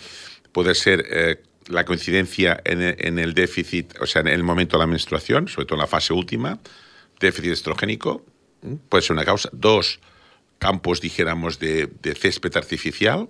[0.52, 4.78] puede ser eh, la coincidencia en el, en el déficit, o sea, en el momento
[4.78, 6.60] de la menstruación, sobre todo en la fase última,
[7.20, 8.26] déficit estrogénico,
[8.90, 9.50] puede ser una causa.
[9.52, 10.00] Dos,
[10.60, 13.30] campos, dijéramos, de, de césped artificial,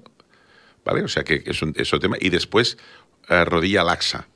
[0.86, 1.04] ¿vale?
[1.04, 2.18] O sea, que es un, es un tema.
[2.20, 2.78] Y después,
[3.30, 4.28] eh, rodilla laxa.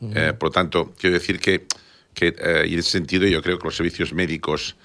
[0.00, 1.66] Eh, por lo tanto, quiero decir que,
[2.12, 2.34] que
[2.66, 4.76] y en ese sentido, yo creo que los servicios médicos,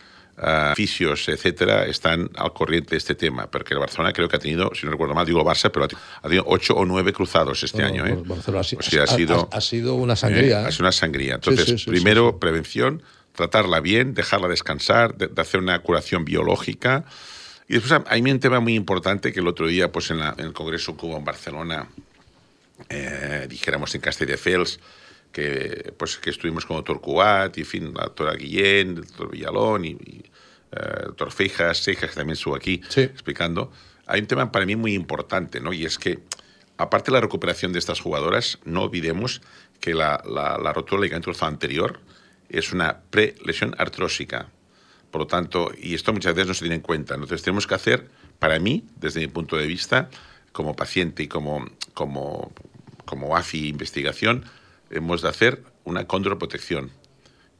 [0.41, 3.49] eh, fisios, etcétera, están al corriente de este tema.
[3.51, 6.21] Porque el Barcelona creo que ha tenido, si no recuerdo mal, digo Barça, pero ha
[6.27, 8.05] tenido- ocho o nueve cruzados este No, año.
[8.07, 8.17] ¿eh?
[8.25, 10.65] Barcelona ha si- O sea, ha ha- sido, ha- ha sido una sangría, ¿eh?
[10.67, 11.33] Ha sido una sangría.
[11.33, 13.03] Sí, Entonces, sí, sí, primero, prevención,
[13.35, 17.05] tratarla bien, dejarla descansar, de, de hacer una curación biológica.
[17.67, 20.45] Y después hay un tema muy importante que el otro día, pues en, la- en
[20.45, 21.87] el Congreso que hubo en Barcelona,
[22.89, 24.79] eh, dijéramos en Castelldefels,
[25.31, 28.95] que, pues, que estuvimos con el doctor Cubat, y en fin, la doctora Guillén, el
[28.95, 30.23] doctor Villalón, y, y,
[30.72, 33.72] eh, el doctor Feijas, Seijas, que también estuvo aquí explicando.
[34.05, 35.74] Hay un tema para mí muy importante, ¿no?
[35.74, 36.20] Y es que,
[36.78, 39.41] aparte de la recuperación de estas jugadoras, no olvidemos
[39.80, 41.99] que la, la, la rotura del ligamento anterior
[42.49, 44.49] es una prelesión artrósica.
[45.11, 47.15] Por lo tanto, y esto muchas veces no se tiene en cuenta.
[47.15, 50.09] Entonces tenemos que hacer, para mí, desde mi punto de vista,
[50.51, 52.51] como paciente y como, como,
[53.05, 54.45] como AFI investigación,
[54.89, 56.91] hemos de hacer una condroprotección.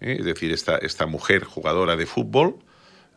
[0.01, 0.18] ¿eh?
[0.20, 2.60] Es decir, esta, esta mujer jugadora de fútbol,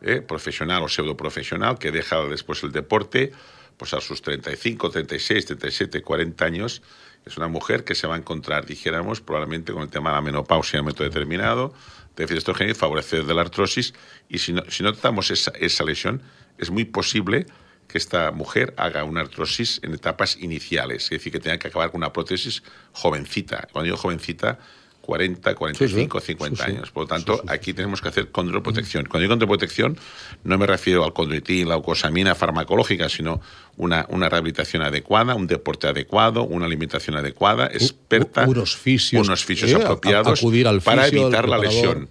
[0.03, 0.21] ¿eh?
[0.21, 3.31] profesional o pseudoprofesional, que deja después el deporte,
[3.77, 6.81] pues a sus 35, 36, 37, 40 años,
[7.25, 10.21] es una mujer que se va a encontrar, dijéramos, probablemente con el tema de la
[10.21, 11.73] menopausia en un momento determinado,
[12.15, 13.93] déficit estrogénico, favorecer de la artrosis,
[14.29, 16.21] y si no, si no tratamos esa, esa lesión,
[16.57, 17.45] es muy posible
[17.87, 21.91] que esta mujer haga una artrosis en etapas iniciales, es decir, que tenga que acabar
[21.91, 23.67] con una prótesis jovencita.
[23.71, 24.59] Cuando digo jovencita,
[25.03, 26.91] 40, 45, 50 años.
[26.91, 29.03] Por lo tanto, aquí tenemos que hacer condroprotección.
[29.03, 29.97] Cuando digo condroprotección,
[30.45, 33.41] no me refiero al condroitín, la glucosamina farmacológica, sino
[33.75, 39.71] una, una rehabilitación adecuada, un deporte adecuado, una alimentación adecuada, experta, unos fisios, unos fisios
[39.71, 42.09] eh, apropiados acudir al para fisio, evitar la lesión.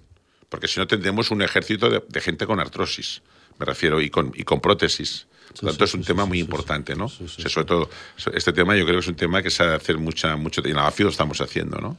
[0.51, 3.23] Porque si no tendremos un ejército de, de gente con artrosis,
[3.59, 5.27] me refiero, y con, y con prótesis.
[5.55, 7.07] Por lo tanto, es un tema muy importante, ¿no?
[7.07, 7.91] O sea, sobre todo,
[8.35, 10.63] este tema yo creo que es un tema que se ha de hacer mucha, mucho,
[10.65, 11.97] y en la AFI lo estamos haciendo, ¿no?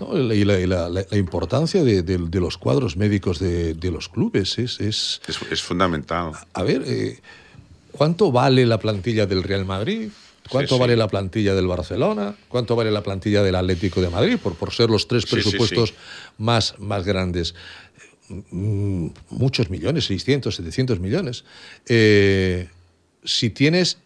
[0.00, 3.74] No, y la, y la- la- la importancia de, de- de los cuadros médicos de,
[3.74, 6.32] de los clubes es, es, Es, es fundamental.
[6.52, 7.20] A ver, eh,
[7.92, 10.08] ¿cuánto vale la plantilla del Real Madrid?
[10.50, 10.80] ¿Cuánto Sí, sí.
[10.80, 12.34] vale la plantilla del Barcelona?
[12.48, 14.36] ¿Cuánto vale la plantilla del Atlético de Madrid?
[14.42, 15.94] Por, por ser los tres presupuestos sí.
[16.38, 17.54] Más, más grandes.
[18.28, 21.44] Mm, Muchos millones, 600, 700 millones.
[21.86, 22.68] Eh,
[23.22, 23.98] si tienes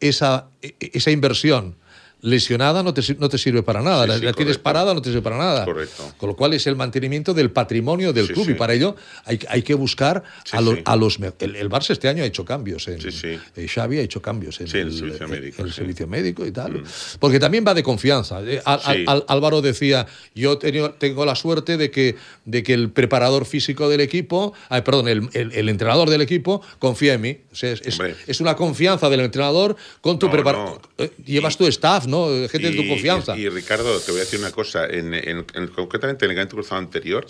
[0.00, 1.76] esa, e- esa inversión
[2.22, 4.04] lesionada, no te, no te sirve para nada.
[4.04, 5.64] Sí, la sí, la tienes parada, no te sirve para nada.
[5.64, 6.12] Correcto.
[6.18, 9.38] Con lo cual es el mantenimiento del patrimonio del Sí, club y para ello hay,
[9.48, 10.82] hay que buscar a, los, sí.
[10.84, 13.38] a los el, el Barça este año ha hecho cambios en Sí, sí.
[13.56, 16.06] eh, Xavi ha hecho cambios en, Sí, en el servicio en- médico, en el servicio
[16.06, 16.82] médico y tal
[17.18, 21.76] porque también va de confianza Eh, Al- al- Álvaro decía yo tengo, tengo la suerte
[21.76, 26.10] de que de que el preparador físico del equipo ay, perdón el, el- el entrenador
[26.10, 30.18] del equipo confía en mí O sea, es, es- es una confianza del entrenador con
[30.18, 30.80] tu No, preparador
[31.24, 34.24] llevas tu staff no gente de tu Y- confianza Y, y, Ricardo, te voy a
[34.24, 34.86] decir una cosa.
[34.86, 37.26] En, en- en- concretamente en el evento cruzado anterior,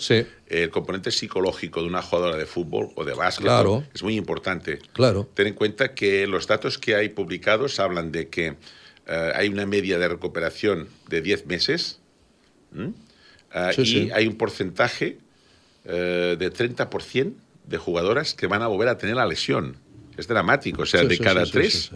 [0.47, 3.83] el componente psicológico de una jugadora de fútbol o de básquet Claro.
[3.93, 4.79] es muy importante.
[4.93, 8.55] claro Ten en cuenta que los datos que hay publicados hablan de que
[9.07, 11.99] eh, hay una media de recuperación de 10 meses.
[13.53, 14.09] Ah, Sí, y sí.
[14.13, 15.17] hay un porcentaje
[15.85, 17.33] eh, de 30%
[17.65, 19.75] de jugadoras que van a volver a tener la lesión.
[20.17, 20.83] Es dramático.
[20.83, 21.91] O sea, de cada tres.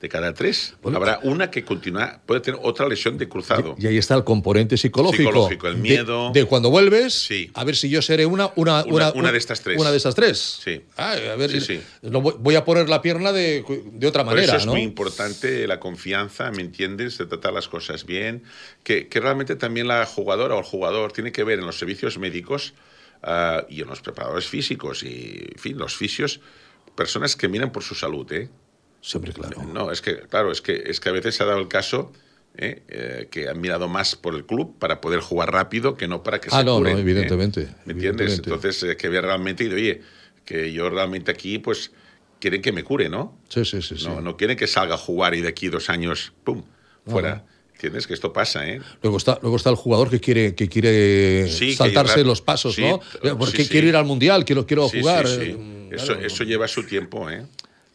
[0.00, 3.76] De cada tres, habrá una que continúa, puede tener otra lesión de cruzado.
[3.78, 5.24] y ahí está el componente psicológico.
[5.30, 6.30] Psicológico, el miedo.
[6.32, 7.50] De, cuando vuelves, Sí.
[7.52, 9.78] a ver si yo seré una, una, Una- una de estas tres.
[9.78, 10.60] Una de estas tres.
[10.64, 10.80] Sí.
[10.96, 11.80] Ah, a ver, Sí, sí.
[12.02, 14.72] no voy, a poner la pierna de, de otra Por manera, eso es ¿no?
[14.72, 17.18] muy importante la confianza, ¿me entiendes?
[17.18, 18.42] De tratar las cosas bien.
[18.82, 22.16] Que, que realmente también la jugadora o el jugador tiene que ver en los servicios
[22.18, 22.72] médicos
[23.22, 26.40] ah, y en los preparadores físicos y, en fin, los fisios,
[26.96, 28.48] personas que miran por su salud, ¿eh?
[29.00, 29.62] Siempre claro.
[29.64, 32.12] No, es que, claro, es que, es que a veces se ha dado el caso
[32.56, 32.82] ¿eh?
[32.88, 36.40] Eh, que han mirado más por el club para poder jugar rápido que no para
[36.40, 37.02] que Ah, se no, curen, no, ¿eh?
[37.02, 37.60] evidentemente.
[37.86, 38.26] ¿Me entiendes?
[38.32, 38.50] evidentemente.
[38.50, 40.02] Entonces, eh, que ver realmente y de, oye,
[40.44, 41.92] que yo realmente aquí, pues,
[42.40, 43.38] quieren que me cure, ¿no?
[43.48, 43.96] Sí, sí, sí.
[43.96, 44.06] sí.
[44.06, 46.62] No, no quieren que salga a jugar y de aquí dos años, ¡pum!
[47.06, 47.44] fuera.
[47.74, 48.06] ¿Entiendes?
[48.06, 48.82] Que esto pasa, ¿eh?
[49.02, 52.82] Luego está, luego está el jugador que quiere, que quiere Sí, saltarse los pasos, sí,
[52.82, 53.00] ¿no?
[53.38, 55.26] Porque quiero ir al mundial, quiero, quiero jugar.
[55.26, 55.56] sí, sí.
[55.58, 56.20] eh, Eso, claro.
[56.26, 57.46] eso lleva su tiempo, ¿eh?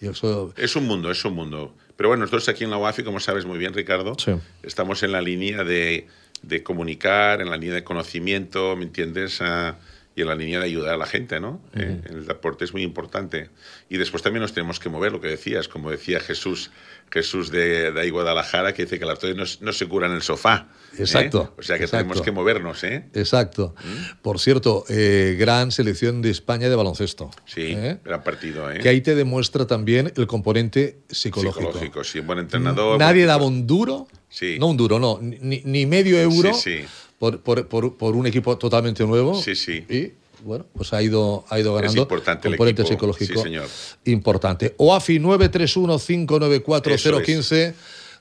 [0.06, 1.74] Y eso- Es un mundo, es un mundo.
[1.98, 4.32] Pero bueno, nosotros aquí en la UAFI, como sabes muy bien, Ricardo, Sí.
[4.64, 6.08] estamos en la línea de,
[6.42, 9.42] de comunicar, en la línea de conocimiento, ¿me entiendes?
[9.42, 9.78] Ah,
[10.18, 11.62] y en la línea de ayudar a la gente, ¿no?
[11.74, 13.50] Eh, el deporte es muy importante.
[13.90, 16.72] Y después también nos tenemos que mover, lo que decías, como decía Jesús,
[17.12, 20.22] Jesús de, de ahí Guadalajara, que dice que la artrosis no, se cura en el
[20.22, 20.68] sofá.
[20.94, 20.98] ¿eh?
[21.00, 22.04] Exacto, O sea que exacto.
[22.06, 23.06] tenemos que movernos, ¿eh?
[23.14, 23.74] Exacto.
[23.84, 24.22] ¿Mm?
[24.22, 27.32] Por cierto, eh, gran selección de España de baloncesto.
[27.46, 28.00] Sí, ¿eh?
[28.04, 28.80] gran partido, ¿eh?
[28.80, 31.68] Que ahí te demuestra también el componente psicológico.
[31.72, 33.00] Psicológico, sí, un buen entrenador.
[33.00, 34.58] Nadie daba un duro, Sí.
[34.60, 36.86] no un duro, no, ni, ni medio euro Sí, sí.
[37.18, 39.42] Por, por- por- por un equipo totalmente nuevo.
[39.42, 39.86] Sí, sí.
[39.90, 40.12] Y
[40.46, 42.02] bueno, pues ha ido, ha ido Es ganando.
[42.04, 43.68] importante el componente equipo, psicológico sí, señor.
[44.06, 44.76] importante.
[44.78, 47.74] OAFI 931-594-015.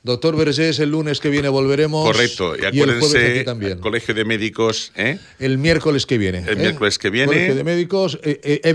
[0.02, 2.06] Doctor Vergés, el lunes que viene volveremos.
[2.06, 2.54] Correcto.
[2.56, 3.78] Y el jueves acuérdense, aquí también.
[3.78, 5.18] Colegio de Médicos, ¿eh?
[5.38, 6.44] El miércoles que viene.
[6.46, 7.26] El miércoles que viene.
[7.28, 8.68] Colegio de Médicos, eh, eh, o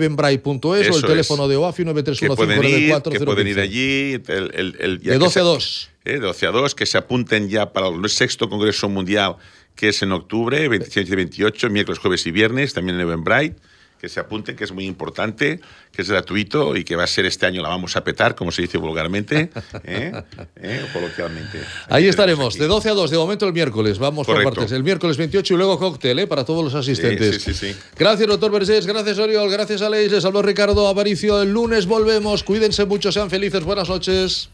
[0.97, 1.49] el teléfono es.
[1.49, 1.93] de OAFI que
[2.35, 3.11] pueden ir, 931-594-015.
[3.11, 4.13] que pueden ir allí.
[4.27, 5.89] El, el- el- De que 12 a se- 2.
[6.05, 9.35] eh, de 12 a 2, que se apunten ya para el sexto Congreso Mundial,
[9.79, 13.55] que es en octubre, 27 y 28, miércoles, jueves y viernes, también en Eventbrite.
[13.97, 15.59] Que se apunten, que es muy importante,
[15.91, 18.51] que es gratuito y que va a ser este año, la vamos a petar, como
[18.51, 19.49] se dice vulgarmente,
[19.83, 20.11] ¿eh?
[20.57, 20.85] ¿Eh?
[20.85, 21.61] o coloquialmente.
[21.87, 23.99] Ahí estaremos, de 12 a 2, de momento el miércoles.
[23.99, 24.49] Vamos Correcto.
[24.49, 24.73] por partes.
[24.73, 26.27] El miércoles 28 y luego cóctel ¿eh?
[26.27, 27.41] para todos los asistentes.
[27.41, 27.79] Sí, sí, sí.
[27.97, 28.85] Gracias, doctor Vergés.
[28.85, 29.49] Gracias, Oriol.
[29.49, 30.11] Gracias, Aleix.
[30.11, 31.41] Les habló Ricardo Aparicio.
[31.41, 32.43] El lunes volvemos.
[32.43, 33.63] Cuídense mucho, sean felices.
[33.63, 34.49] Buenas noches.